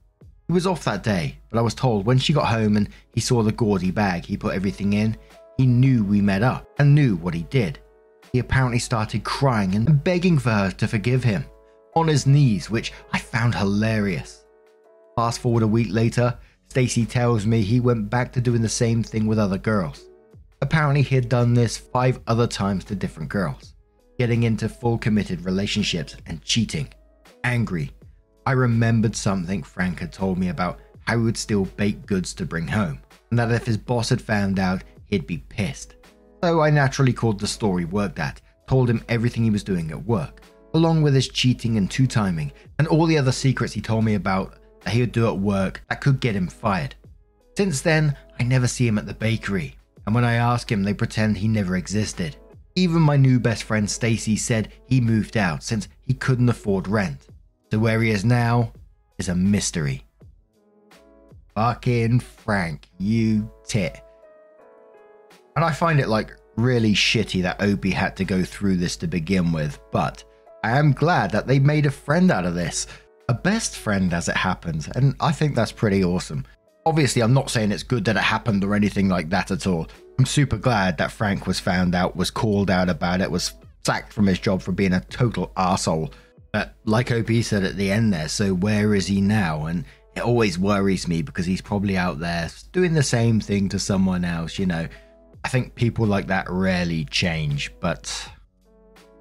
He 0.46 0.52
was 0.52 0.66
off 0.66 0.84
that 0.84 1.02
day, 1.02 1.38
but 1.50 1.58
I 1.58 1.62
was 1.62 1.74
told 1.74 2.06
when 2.06 2.18
she 2.18 2.32
got 2.32 2.46
home 2.46 2.76
and 2.76 2.88
he 3.12 3.20
saw 3.20 3.42
the 3.42 3.52
gaudy 3.52 3.90
bag 3.90 4.24
he 4.24 4.36
put 4.36 4.54
everything 4.54 4.92
in, 4.92 5.16
he 5.56 5.66
knew 5.66 6.04
we 6.04 6.20
met 6.20 6.42
up 6.42 6.68
and 6.78 6.94
knew 6.94 7.16
what 7.16 7.34
he 7.34 7.42
did. 7.44 7.78
He 8.32 8.38
apparently 8.38 8.78
started 8.78 9.24
crying 9.24 9.74
and 9.74 10.02
begging 10.02 10.38
for 10.38 10.50
her 10.50 10.70
to 10.72 10.88
forgive 10.88 11.24
him, 11.24 11.44
on 11.94 12.08
his 12.08 12.26
knees, 12.26 12.68
which 12.68 12.92
I 13.12 13.18
found 13.18 13.54
hilarious. 13.54 14.44
Fast 15.16 15.40
forward 15.40 15.62
a 15.62 15.66
week 15.66 15.88
later, 15.90 16.38
Stacy 16.68 17.06
tells 17.06 17.46
me 17.46 17.62
he 17.62 17.80
went 17.80 18.10
back 18.10 18.32
to 18.32 18.40
doing 18.40 18.60
the 18.60 18.68
same 18.68 19.02
thing 19.02 19.26
with 19.26 19.38
other 19.38 19.56
girls. 19.56 20.04
Apparently, 20.60 21.02
he 21.02 21.14
had 21.14 21.28
done 21.28 21.54
this 21.54 21.76
five 21.76 22.20
other 22.26 22.46
times 22.46 22.84
to 22.84 22.94
different 22.94 23.30
girls, 23.30 23.74
getting 24.18 24.42
into 24.42 24.68
full 24.68 24.98
committed 24.98 25.44
relationships 25.44 26.16
and 26.26 26.42
cheating. 26.42 26.88
Angry, 27.44 27.90
I 28.44 28.52
remembered 28.52 29.16
something 29.16 29.62
Frank 29.62 30.00
had 30.00 30.12
told 30.12 30.38
me 30.38 30.48
about 30.48 30.80
how 31.06 31.16
he 31.16 31.24
would 31.24 31.36
steal 31.36 31.64
baked 31.64 32.06
goods 32.06 32.34
to 32.34 32.44
bring 32.44 32.66
home, 32.66 33.00
and 33.30 33.38
that 33.38 33.52
if 33.52 33.64
his 33.64 33.78
boss 33.78 34.10
had 34.10 34.20
found 34.20 34.58
out, 34.58 34.82
he'd 35.06 35.26
be 35.26 35.38
pissed. 35.48 35.96
So 36.42 36.60
I 36.60 36.70
naturally 36.70 37.12
called 37.12 37.40
the 37.40 37.46
story 37.46 37.84
worked 37.84 38.18
at, 38.18 38.40
told 38.66 38.90
him 38.90 39.04
everything 39.08 39.44
he 39.44 39.50
was 39.50 39.64
doing 39.64 39.90
at 39.90 40.04
work, 40.04 40.42
along 40.74 41.02
with 41.02 41.14
his 41.14 41.28
cheating 41.28 41.76
and 41.76 41.90
two 41.90 42.06
timing, 42.06 42.52
and 42.78 42.86
all 42.88 43.06
the 43.06 43.18
other 43.18 43.32
secrets 43.32 43.72
he 43.72 43.80
told 43.80 44.04
me 44.04 44.14
about 44.14 44.58
that 44.82 44.92
he 44.92 45.00
would 45.00 45.12
do 45.12 45.26
at 45.26 45.38
work 45.38 45.82
that 45.88 46.00
could 46.00 46.20
get 46.20 46.36
him 46.36 46.48
fired. 46.48 46.94
Since 47.56 47.80
then, 47.80 48.16
I 48.38 48.42
never 48.44 48.68
see 48.68 48.86
him 48.86 48.98
at 48.98 49.06
the 49.06 49.14
bakery, 49.14 49.76
and 50.04 50.14
when 50.14 50.24
I 50.24 50.34
ask 50.34 50.70
him, 50.70 50.82
they 50.82 50.94
pretend 50.94 51.36
he 51.36 51.48
never 51.48 51.76
existed. 51.76 52.36
Even 52.74 53.00
my 53.00 53.16
new 53.16 53.40
best 53.40 53.64
friend 53.64 53.90
Stacy 53.90 54.36
said 54.36 54.72
he 54.84 55.00
moved 55.00 55.36
out 55.36 55.62
since 55.62 55.88
he 56.02 56.12
couldn't 56.12 56.50
afford 56.50 56.86
rent. 56.86 57.26
So 57.72 57.78
where 57.78 58.02
he 58.02 58.10
is 58.10 58.24
now 58.24 58.72
is 59.18 59.28
a 59.28 59.34
mystery. 59.34 60.04
Fucking 61.54 62.20
Frank, 62.20 62.88
you 62.98 63.50
tit. 63.66 64.02
And 65.56 65.64
I 65.64 65.72
find 65.72 65.98
it 65.98 66.08
like 66.08 66.36
really 66.56 66.92
shitty 66.92 67.42
that 67.42 67.60
OP 67.62 67.84
had 67.86 68.16
to 68.16 68.24
go 68.24 68.44
through 68.44 68.76
this 68.76 68.96
to 68.98 69.06
begin 69.06 69.52
with, 69.52 69.78
but 69.90 70.22
I 70.62 70.78
am 70.78 70.92
glad 70.92 71.30
that 71.32 71.46
they 71.46 71.58
made 71.58 71.86
a 71.86 71.90
friend 71.90 72.30
out 72.30 72.46
of 72.46 72.54
this. 72.54 72.86
A 73.28 73.34
best 73.34 73.76
friend 73.76 74.12
as 74.14 74.28
it 74.28 74.36
happens, 74.36 74.88
and 74.94 75.16
I 75.18 75.32
think 75.32 75.56
that's 75.56 75.72
pretty 75.72 76.04
awesome. 76.04 76.44
Obviously, 76.84 77.22
I'm 77.22 77.34
not 77.34 77.50
saying 77.50 77.72
it's 77.72 77.82
good 77.82 78.04
that 78.04 78.16
it 78.16 78.22
happened 78.22 78.62
or 78.62 78.74
anything 78.74 79.08
like 79.08 79.30
that 79.30 79.50
at 79.50 79.66
all. 79.66 79.88
I'm 80.18 80.26
super 80.26 80.56
glad 80.56 80.98
that 80.98 81.10
Frank 81.10 81.46
was 81.46 81.58
found 81.58 81.96
out, 81.96 82.14
was 82.14 82.30
called 82.30 82.70
out 82.70 82.88
about 82.88 83.20
it, 83.20 83.30
was 83.30 83.54
sacked 83.84 84.12
from 84.12 84.26
his 84.26 84.38
job 84.38 84.62
for 84.62 84.70
being 84.70 84.92
a 84.92 85.00
total 85.00 85.50
asshole. 85.56 86.12
But 86.52 86.74
like 86.84 87.10
OP 87.10 87.30
said 87.42 87.64
at 87.64 87.76
the 87.76 87.90
end 87.90 88.12
there, 88.12 88.28
so 88.28 88.54
where 88.54 88.94
is 88.94 89.08
he 89.08 89.20
now? 89.20 89.66
And 89.66 89.84
it 90.14 90.22
always 90.22 90.58
worries 90.58 91.08
me 91.08 91.22
because 91.22 91.46
he's 91.46 91.60
probably 91.60 91.96
out 91.96 92.20
there 92.20 92.48
doing 92.72 92.94
the 92.94 93.02
same 93.02 93.40
thing 93.40 93.68
to 93.70 93.78
someone 93.78 94.24
else, 94.24 94.58
you 94.58 94.66
know. 94.66 94.86
I 95.46 95.48
think 95.48 95.76
people 95.76 96.08
like 96.08 96.26
that 96.26 96.50
rarely 96.50 97.04
change, 97.04 97.72
but 97.78 98.30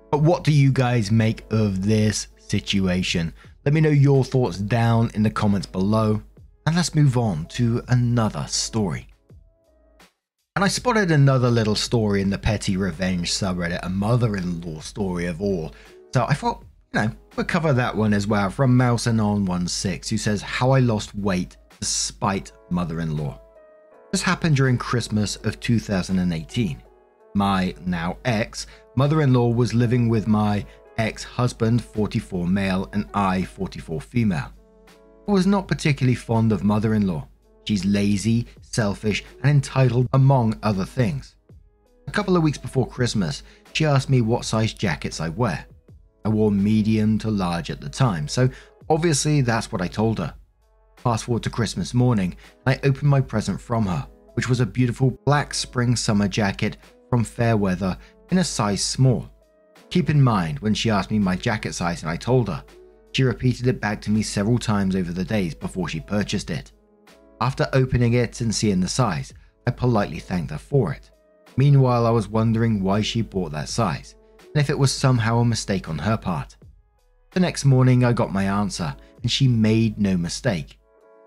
but 0.09 0.23
what 0.23 0.43
do 0.43 0.51
you 0.51 0.71
guys 0.71 1.11
make 1.11 1.45
of 1.51 1.85
this 1.85 2.29
situation? 2.39 3.31
Let 3.63 3.75
me 3.75 3.79
know 3.79 3.89
your 3.89 4.23
thoughts 4.23 4.57
down 4.57 5.11
in 5.13 5.21
the 5.21 5.29
comments 5.29 5.67
below, 5.67 6.23
and 6.65 6.75
let's 6.75 6.95
move 6.95 7.15
on 7.15 7.45
to 7.49 7.83
another 7.89 8.47
story. 8.47 9.07
And 10.55 10.65
I 10.65 10.67
spotted 10.67 11.11
another 11.11 11.51
little 11.51 11.75
story 11.75 12.23
in 12.23 12.31
the 12.31 12.39
Petty 12.39 12.75
Revenge 12.75 13.31
subreddit, 13.31 13.85
a 13.85 13.89
mother 13.89 14.35
in 14.35 14.61
law 14.61 14.79
story 14.79 15.27
of 15.27 15.43
all. 15.43 15.75
So 16.11 16.25
I 16.27 16.33
thought, 16.33 16.63
you 16.91 17.01
know, 17.01 17.11
we'll 17.35 17.45
cover 17.45 17.71
that 17.71 17.95
one 17.95 18.15
as 18.15 18.25
well 18.25 18.49
from 18.49 18.75
Mouseanon16, 18.75 20.09
who 20.09 20.17
says, 20.17 20.41
How 20.41 20.71
I 20.71 20.79
lost 20.79 21.13
weight 21.13 21.57
despite 21.79 22.51
mother 22.71 22.99
in 23.01 23.15
law. 23.15 23.39
This 24.15 24.21
happened 24.21 24.55
during 24.55 24.77
Christmas 24.77 25.35
of 25.35 25.59
2018. 25.59 26.81
My 27.33 27.75
now 27.85 28.15
ex 28.23 28.65
mother 28.95 29.21
in 29.21 29.33
law 29.33 29.49
was 29.49 29.73
living 29.73 30.07
with 30.07 30.25
my 30.25 30.65
ex 30.97 31.21
husband, 31.21 31.83
44 31.83 32.47
male, 32.47 32.89
and 32.93 33.09
I, 33.13 33.43
44 33.43 33.99
female. 33.99 34.53
I 35.27 35.31
was 35.33 35.45
not 35.45 35.67
particularly 35.67 36.15
fond 36.15 36.53
of 36.53 36.63
mother 36.63 36.93
in 36.93 37.05
law. 37.05 37.27
She's 37.65 37.83
lazy, 37.83 38.47
selfish, 38.61 39.21
and 39.43 39.51
entitled, 39.51 40.07
among 40.13 40.57
other 40.63 40.85
things. 40.85 41.35
A 42.07 42.11
couple 42.11 42.37
of 42.37 42.43
weeks 42.43 42.57
before 42.57 42.87
Christmas, 42.87 43.43
she 43.73 43.83
asked 43.83 44.09
me 44.09 44.21
what 44.21 44.45
size 44.45 44.73
jackets 44.73 45.19
I 45.19 45.27
wear. 45.27 45.65
I 46.23 46.29
wore 46.29 46.51
medium 46.51 47.19
to 47.19 47.29
large 47.29 47.69
at 47.69 47.81
the 47.81 47.89
time, 47.89 48.29
so 48.29 48.49
obviously 48.89 49.41
that's 49.41 49.73
what 49.73 49.81
I 49.81 49.89
told 49.89 50.19
her. 50.19 50.33
Fast 51.05 51.25
forward 51.25 51.43
to 51.43 51.51
Christmas 51.51 51.93
morning, 51.93 52.35
and 52.65 52.75
I 52.75 52.87
opened 52.87 53.11
my 53.11 53.21
present 53.21 53.61
from 53.61 53.85
her, 53.85 54.07
which 54.33 54.49
was 54.49 54.59
a 54.59 54.65
beautiful 54.65 55.11
black 55.23 55.53
spring 55.53 55.95
summer 55.95 56.27
jacket 56.27 56.77
from 57.11 57.23
Fairweather 57.23 57.95
in 58.31 58.39
a 58.39 58.43
size 58.43 58.83
small. 58.83 59.29
Keep 59.91 60.09
in 60.09 60.19
mind, 60.19 60.57
when 60.61 60.73
she 60.73 60.89
asked 60.89 61.11
me 61.11 61.19
my 61.19 61.35
jacket 61.35 61.73
size 61.73 62.01
and 62.01 62.09
I 62.09 62.17
told 62.17 62.47
her, 62.47 62.63
she 63.11 63.21
repeated 63.21 63.67
it 63.67 63.79
back 63.79 64.01
to 64.01 64.09
me 64.09 64.23
several 64.23 64.57
times 64.57 64.95
over 64.95 65.11
the 65.11 65.23
days 65.23 65.53
before 65.53 65.87
she 65.87 65.99
purchased 65.99 66.49
it. 66.49 66.71
After 67.39 67.69
opening 67.73 68.13
it 68.13 68.41
and 68.41 68.53
seeing 68.53 68.79
the 68.79 68.87
size, 68.87 69.31
I 69.67 69.71
politely 69.71 70.17
thanked 70.17 70.49
her 70.49 70.57
for 70.57 70.91
it. 70.91 71.11
Meanwhile, 71.55 72.07
I 72.07 72.09
was 72.09 72.27
wondering 72.27 72.81
why 72.81 73.01
she 73.01 73.21
bought 73.21 73.51
that 73.51 73.69
size, 73.69 74.15
and 74.39 74.57
if 74.59 74.71
it 74.71 74.79
was 74.79 74.91
somehow 74.91 75.37
a 75.37 75.45
mistake 75.45 75.87
on 75.87 75.99
her 75.99 76.17
part. 76.17 76.57
The 77.29 77.41
next 77.41 77.63
morning, 77.63 78.03
I 78.03 78.11
got 78.11 78.33
my 78.33 78.45
answer, 78.45 78.95
and 79.21 79.29
she 79.29 79.47
made 79.47 79.99
no 79.99 80.17
mistake. 80.17 80.79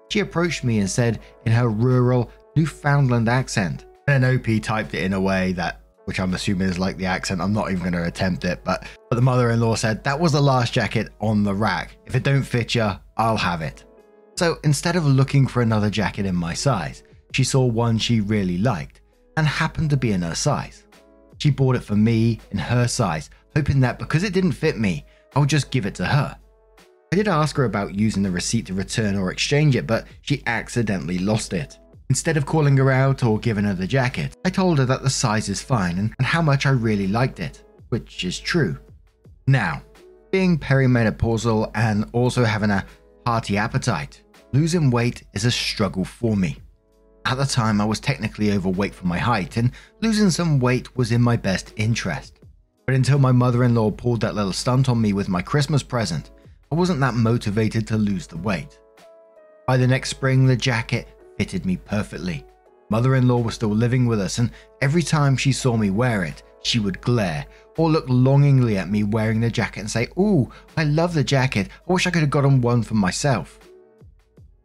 She 0.08 0.20
approached 0.20 0.64
me 0.64 0.78
and 0.78 0.90
said 0.90 1.20
in 1.44 1.52
her 1.52 1.68
rural 1.68 2.30
Newfoundland 2.56 3.28
accent, 3.28 3.84
and 4.06 4.24
OP 4.24 4.62
typed 4.62 4.94
it 4.94 5.04
in 5.04 5.12
a 5.12 5.20
way 5.20 5.52
that, 5.52 5.80
which 6.06 6.18
I'm 6.18 6.34
assuming 6.34 6.68
is 6.68 6.78
like 6.78 6.96
the 6.96 7.06
accent. 7.06 7.40
I'm 7.40 7.52
not 7.52 7.70
even 7.70 7.82
going 7.82 7.92
to 7.92 8.06
attempt 8.06 8.44
it, 8.44 8.64
but, 8.64 8.86
but 9.10 9.16
the 9.16 9.22
mother-in-law 9.22 9.74
said 9.74 10.02
that 10.04 10.18
was 10.18 10.32
the 10.32 10.40
last 10.40 10.72
jacket 10.72 11.10
on 11.20 11.44
the 11.44 11.54
rack. 11.54 11.98
If 12.06 12.14
it 12.14 12.22
don't 12.22 12.42
fit 12.42 12.74
you, 12.74 12.90
I'll 13.16 13.36
have 13.36 13.60
it. 13.60 13.84
So 14.36 14.56
instead 14.64 14.96
of 14.96 15.04
looking 15.04 15.46
for 15.46 15.62
another 15.62 15.90
jacket 15.90 16.24
in 16.24 16.34
my 16.34 16.54
size, 16.54 17.02
she 17.32 17.44
saw 17.44 17.64
one 17.64 17.98
she 17.98 18.20
really 18.20 18.56
liked 18.56 19.02
and 19.36 19.46
happened 19.46 19.90
to 19.90 19.96
be 19.96 20.12
in 20.12 20.22
her 20.22 20.34
size. 20.34 20.86
She 21.38 21.50
bought 21.50 21.76
it 21.76 21.84
for 21.84 21.96
me 21.96 22.40
in 22.50 22.58
her 22.58 22.88
size, 22.88 23.30
hoping 23.54 23.80
that 23.80 23.98
because 23.98 24.24
it 24.24 24.32
didn't 24.32 24.52
fit 24.52 24.78
me, 24.78 25.04
I 25.34 25.40
would 25.40 25.48
just 25.48 25.70
give 25.70 25.86
it 25.86 25.94
to 25.96 26.06
her. 26.06 26.38
I 27.10 27.16
did 27.16 27.28
ask 27.28 27.56
her 27.56 27.64
about 27.64 27.94
using 27.94 28.22
the 28.22 28.30
receipt 28.30 28.66
to 28.66 28.74
return 28.74 29.16
or 29.16 29.30
exchange 29.30 29.76
it, 29.76 29.86
but 29.86 30.06
she 30.20 30.42
accidentally 30.46 31.18
lost 31.18 31.54
it. 31.54 31.78
Instead 32.10 32.36
of 32.36 32.44
calling 32.44 32.76
her 32.76 32.90
out 32.90 33.24
or 33.24 33.38
giving 33.38 33.64
her 33.64 33.74
the 33.74 33.86
jacket, 33.86 34.36
I 34.44 34.50
told 34.50 34.78
her 34.78 34.84
that 34.84 35.02
the 35.02 35.10
size 35.10 35.48
is 35.48 35.62
fine 35.62 35.98
and, 35.98 36.14
and 36.18 36.26
how 36.26 36.42
much 36.42 36.66
I 36.66 36.70
really 36.70 37.06
liked 37.06 37.40
it, 37.40 37.64
which 37.88 38.24
is 38.24 38.38
true. 38.38 38.78
Now, 39.46 39.82
being 40.30 40.58
perimenopausal 40.58 41.70
and 41.74 42.04
also 42.12 42.44
having 42.44 42.70
a 42.70 42.84
hearty 43.26 43.56
appetite, 43.56 44.22
losing 44.52 44.90
weight 44.90 45.22
is 45.32 45.46
a 45.46 45.50
struggle 45.50 46.04
for 46.04 46.36
me. 46.36 46.58
At 47.24 47.36
the 47.36 47.46
time, 47.46 47.80
I 47.80 47.84
was 47.86 48.00
technically 48.00 48.52
overweight 48.52 48.94
for 48.94 49.06
my 49.06 49.18
height, 49.18 49.56
and 49.56 49.72
losing 50.00 50.30
some 50.30 50.58
weight 50.58 50.96
was 50.96 51.12
in 51.12 51.20
my 51.22 51.36
best 51.36 51.72
interest. 51.76 52.40
But 52.86 52.94
until 52.94 53.18
my 53.18 53.32
mother 53.32 53.64
in 53.64 53.74
law 53.74 53.90
pulled 53.90 54.22
that 54.22 54.34
little 54.34 54.52
stunt 54.52 54.88
on 54.88 55.00
me 55.00 55.12
with 55.12 55.28
my 55.28 55.42
Christmas 55.42 55.82
present, 55.82 56.30
I 56.70 56.74
wasn't 56.74 57.00
that 57.00 57.14
motivated 57.14 57.86
to 57.86 57.96
lose 57.96 58.26
the 58.26 58.36
weight. 58.36 58.78
By 59.66 59.76
the 59.76 59.86
next 59.86 60.10
spring, 60.10 60.46
the 60.46 60.56
jacket 60.56 61.08
fitted 61.38 61.64
me 61.64 61.76
perfectly. 61.76 62.44
Mother 62.90 63.14
in 63.16 63.26
law 63.26 63.38
was 63.38 63.54
still 63.54 63.70
living 63.70 64.06
with 64.06 64.20
us, 64.20 64.38
and 64.38 64.50
every 64.80 65.02
time 65.02 65.36
she 65.36 65.52
saw 65.52 65.76
me 65.76 65.90
wear 65.90 66.24
it, 66.24 66.42
she 66.62 66.78
would 66.78 67.00
glare 67.00 67.46
or 67.76 67.90
look 67.90 68.04
longingly 68.08 68.76
at 68.76 68.90
me 68.90 69.04
wearing 69.04 69.40
the 69.40 69.50
jacket 69.50 69.80
and 69.80 69.90
say, 69.90 70.08
Ooh, 70.18 70.50
I 70.76 70.84
love 70.84 71.14
the 71.14 71.24
jacket. 71.24 71.68
I 71.88 71.92
wish 71.92 72.06
I 72.06 72.10
could 72.10 72.22
have 72.22 72.30
gotten 72.30 72.60
one 72.60 72.82
for 72.82 72.94
myself. 72.94 73.58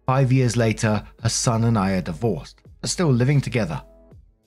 Five 0.05 0.31
years 0.31 0.57
later, 0.57 1.03
her 1.21 1.29
son 1.29 1.63
and 1.63 1.77
I 1.77 1.93
are 1.93 2.01
divorced, 2.01 2.61
but 2.81 2.89
still 2.89 3.11
living 3.11 3.39
together. 3.39 3.81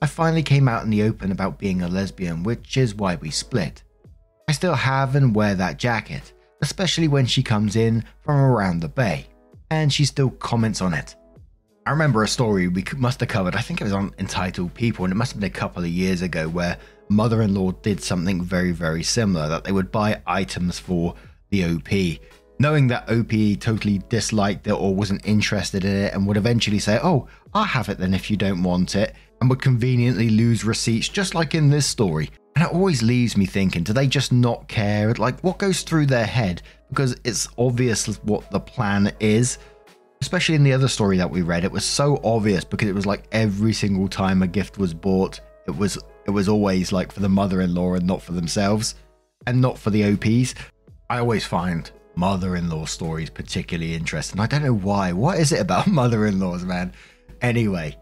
I 0.01 0.05
finally 0.05 0.43
came 0.43 0.67
out 0.67 0.83
in 0.83 0.91
the 0.91 1.03
open 1.03 1.31
about 1.31 1.57
being 1.57 1.81
a 1.81 1.87
lesbian, 1.87 2.43
which 2.43 2.77
is 2.77 2.93
why 2.93 3.15
we 3.15 3.31
split. 3.31 3.83
I 4.47 4.51
still 4.51 4.75
have 4.75 5.15
and 5.15 5.33
wear 5.33 5.55
that 5.55 5.79
jacket, 5.79 6.33
especially 6.61 7.07
when 7.07 7.25
she 7.25 7.43
comes 7.43 7.75
in 7.75 8.03
from 8.19 8.39
around 8.39 8.79
the 8.79 8.89
bay, 8.89 9.27
and 9.69 9.91
she 9.91 10.05
still 10.05 10.29
comments 10.29 10.81
on 10.81 10.93
it. 10.93 11.15
I 11.85 11.91
remember 11.91 12.23
a 12.23 12.27
story 12.27 12.67
we 12.67 12.83
must 12.97 13.21
have 13.21 13.29
covered, 13.29 13.55
I 13.55 13.61
think 13.61 13.79
it 13.79 13.85
was 13.85 13.93
on 13.93 14.13
Entitled 14.19 14.73
People, 14.73 15.05
and 15.05 15.11
it 15.11 15.15
must 15.15 15.31
have 15.31 15.39
been 15.39 15.49
a 15.49 15.53
couple 15.53 15.83
of 15.83 15.89
years 15.89 16.21
ago, 16.21 16.49
where 16.49 16.77
mother 17.09 17.41
in 17.41 17.53
law 17.53 17.71
did 17.71 18.01
something 18.01 18.43
very, 18.43 18.71
very 18.71 19.03
similar 19.03 19.47
that 19.47 19.63
they 19.63 19.71
would 19.71 19.91
buy 19.91 20.21
items 20.27 20.79
for 20.79 21.15
the 21.49 21.63
OP, 21.63 22.19
knowing 22.59 22.87
that 22.87 23.09
OP 23.09 23.59
totally 23.61 24.01
disliked 24.09 24.67
it 24.67 24.73
or 24.73 24.93
wasn't 24.93 25.25
interested 25.25 25.85
in 25.85 25.95
it, 25.95 26.13
and 26.13 26.27
would 26.27 26.37
eventually 26.37 26.79
say, 26.79 26.99
Oh, 27.01 27.27
I'll 27.53 27.63
have 27.63 27.89
it 27.89 27.99
then 27.99 28.13
if 28.13 28.29
you 28.29 28.35
don't 28.35 28.63
want 28.63 28.95
it, 28.95 29.15
and 29.39 29.49
would 29.49 29.61
conveniently 29.61 30.29
lose 30.29 30.63
receipts, 30.63 31.09
just 31.09 31.35
like 31.35 31.55
in 31.55 31.69
this 31.69 31.85
story. 31.85 32.29
And 32.55 32.65
it 32.65 32.73
always 32.73 33.03
leaves 33.03 33.37
me 33.37 33.45
thinking, 33.45 33.83
do 33.83 33.93
they 33.93 34.07
just 34.07 34.31
not 34.31 34.67
care? 34.67 35.13
Like, 35.13 35.39
what 35.41 35.59
goes 35.59 35.83
through 35.83 36.07
their 36.07 36.25
head? 36.25 36.63
Because 36.89 37.15
it's 37.23 37.47
obvious 37.57 38.07
what 38.23 38.49
the 38.49 38.59
plan 38.59 39.11
is. 39.19 39.59
Especially 40.21 40.55
in 40.55 40.63
the 40.63 40.73
other 40.73 40.87
story 40.87 41.17
that 41.17 41.29
we 41.29 41.43
read, 41.43 41.63
it 41.63 41.71
was 41.71 41.85
so 41.85 42.19
obvious 42.23 42.63
because 42.63 42.89
it 42.89 42.95
was 42.95 43.05
like 43.05 43.27
every 43.31 43.73
single 43.73 44.07
time 44.07 44.41
a 44.41 44.47
gift 44.47 44.79
was 44.79 44.91
bought, 44.91 45.39
it 45.67 45.77
was 45.77 45.99
it 46.25 46.31
was 46.31 46.49
always 46.49 46.91
like 46.91 47.11
for 47.11 47.19
the 47.19 47.29
mother-in-law 47.29 47.93
and 47.93 48.07
not 48.07 48.23
for 48.23 48.33
themselves, 48.33 48.95
and 49.45 49.61
not 49.61 49.77
for 49.77 49.91
the 49.91 50.03
OPs. 50.11 50.55
I 51.09 51.19
always 51.19 51.45
find 51.45 51.89
mother-in-law 52.15 52.85
stories 52.85 53.29
particularly 53.29 53.93
interesting. 53.93 54.39
I 54.39 54.47
don't 54.47 54.63
know 54.63 54.73
why. 54.73 55.13
What 55.13 55.37
is 55.37 55.51
it 55.51 55.61
about 55.61 55.87
mother-in-laws, 56.01 56.65
man? 56.65 56.91
Anyway, 57.41 57.95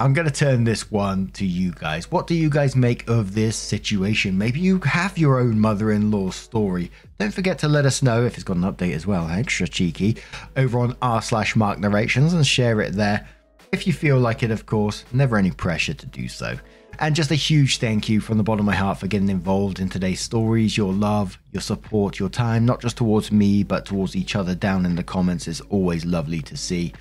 I'm 0.00 0.14
going 0.14 0.26
to 0.26 0.32
turn 0.32 0.64
this 0.64 0.90
one 0.90 1.28
to 1.32 1.44
you 1.44 1.72
guys. 1.72 2.10
What 2.10 2.26
do 2.26 2.34
you 2.34 2.48
guys 2.48 2.74
make 2.74 3.06
of 3.06 3.34
this 3.34 3.54
situation? 3.54 4.38
Maybe 4.38 4.58
you 4.58 4.78
have 4.78 5.18
your 5.18 5.38
own 5.38 5.60
mother 5.60 5.92
in 5.92 6.10
law 6.10 6.30
story. 6.30 6.90
Don't 7.18 7.34
forget 7.34 7.58
to 7.58 7.68
let 7.68 7.84
us 7.84 8.02
know 8.02 8.24
if 8.24 8.36
it's 8.36 8.42
got 8.42 8.56
an 8.56 8.62
update 8.62 8.94
as 8.94 9.06
well, 9.06 9.28
extra 9.28 9.68
cheeky, 9.68 10.16
over 10.56 10.78
on 10.78 10.96
r 11.02 11.20
slash 11.20 11.54
mark 11.54 11.78
narrations 11.78 12.32
and 12.32 12.46
share 12.46 12.80
it 12.80 12.94
there. 12.94 13.28
If 13.72 13.86
you 13.86 13.92
feel 13.92 14.18
like 14.18 14.42
it, 14.42 14.50
of 14.50 14.64
course, 14.64 15.04
never 15.12 15.36
any 15.36 15.50
pressure 15.50 15.92
to 15.92 16.06
do 16.06 16.28
so. 16.28 16.58
And 16.98 17.14
just 17.14 17.30
a 17.30 17.34
huge 17.34 17.76
thank 17.76 18.08
you 18.08 18.22
from 18.22 18.38
the 18.38 18.42
bottom 18.42 18.60
of 18.60 18.72
my 18.72 18.76
heart 18.76 18.96
for 18.96 19.06
getting 19.06 19.28
involved 19.28 19.80
in 19.80 19.90
today's 19.90 20.22
stories. 20.22 20.78
Your 20.78 20.94
love, 20.94 21.38
your 21.52 21.60
support, 21.60 22.18
your 22.18 22.30
time, 22.30 22.64
not 22.64 22.80
just 22.80 22.96
towards 22.96 23.30
me, 23.30 23.64
but 23.64 23.84
towards 23.84 24.16
each 24.16 24.34
other 24.34 24.54
down 24.54 24.86
in 24.86 24.96
the 24.96 25.02
comments 25.02 25.46
is 25.46 25.60
always 25.68 26.06
lovely 26.06 26.40
to 26.40 26.56
see. 26.56 26.94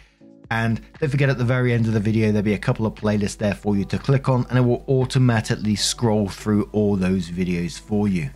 And 0.51 0.81
don't 0.99 1.09
forget 1.09 1.29
at 1.29 1.37
the 1.37 1.45
very 1.45 1.73
end 1.73 1.85
of 1.85 1.93
the 1.93 1.99
video, 1.99 2.27
there'll 2.31 2.43
be 2.43 2.53
a 2.53 2.57
couple 2.57 2.85
of 2.85 2.95
playlists 2.95 3.37
there 3.37 3.53
for 3.53 3.75
you 3.75 3.85
to 3.85 3.99
click 3.99 4.29
on, 4.29 4.45
and 4.49 4.57
it 4.57 4.61
will 4.61 4.83
automatically 4.87 5.75
scroll 5.75 6.27
through 6.27 6.69
all 6.71 6.95
those 6.95 7.29
videos 7.29 7.79
for 7.79 8.07
you. 8.07 8.29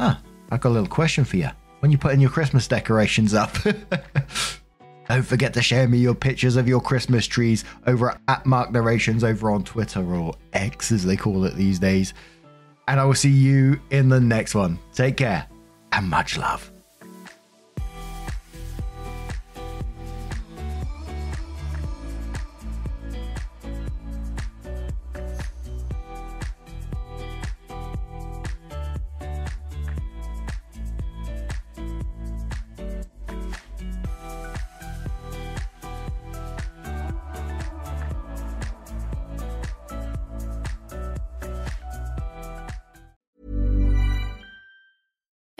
Ah, 0.00 0.20
I've 0.50 0.60
got 0.60 0.70
a 0.70 0.70
little 0.70 0.88
question 0.88 1.24
for 1.24 1.36
you. 1.36 1.50
When 1.80 1.92
you 1.92 1.98
put 1.98 2.12
in 2.12 2.20
your 2.20 2.30
Christmas 2.30 2.66
decorations 2.66 3.34
up, 3.34 3.56
don't 5.08 5.22
forget 5.22 5.54
to 5.54 5.62
share 5.62 5.86
me 5.86 5.98
your 5.98 6.14
pictures 6.14 6.56
of 6.56 6.66
your 6.66 6.80
Christmas 6.80 7.26
trees 7.26 7.64
over 7.86 8.18
at 8.26 8.44
Mark 8.44 8.72
Narrations 8.72 9.22
over 9.22 9.50
on 9.52 9.62
Twitter 9.62 10.04
or 10.14 10.34
X 10.52 10.90
as 10.90 11.04
they 11.04 11.16
call 11.16 11.44
it 11.44 11.54
these 11.54 11.78
days. 11.78 12.14
And 12.88 12.98
I 12.98 13.04
will 13.04 13.14
see 13.14 13.30
you 13.30 13.80
in 13.90 14.08
the 14.08 14.20
next 14.20 14.54
one. 14.54 14.78
Take 14.92 15.18
care 15.18 15.46
and 15.92 16.08
much 16.08 16.36
love. 16.36 16.72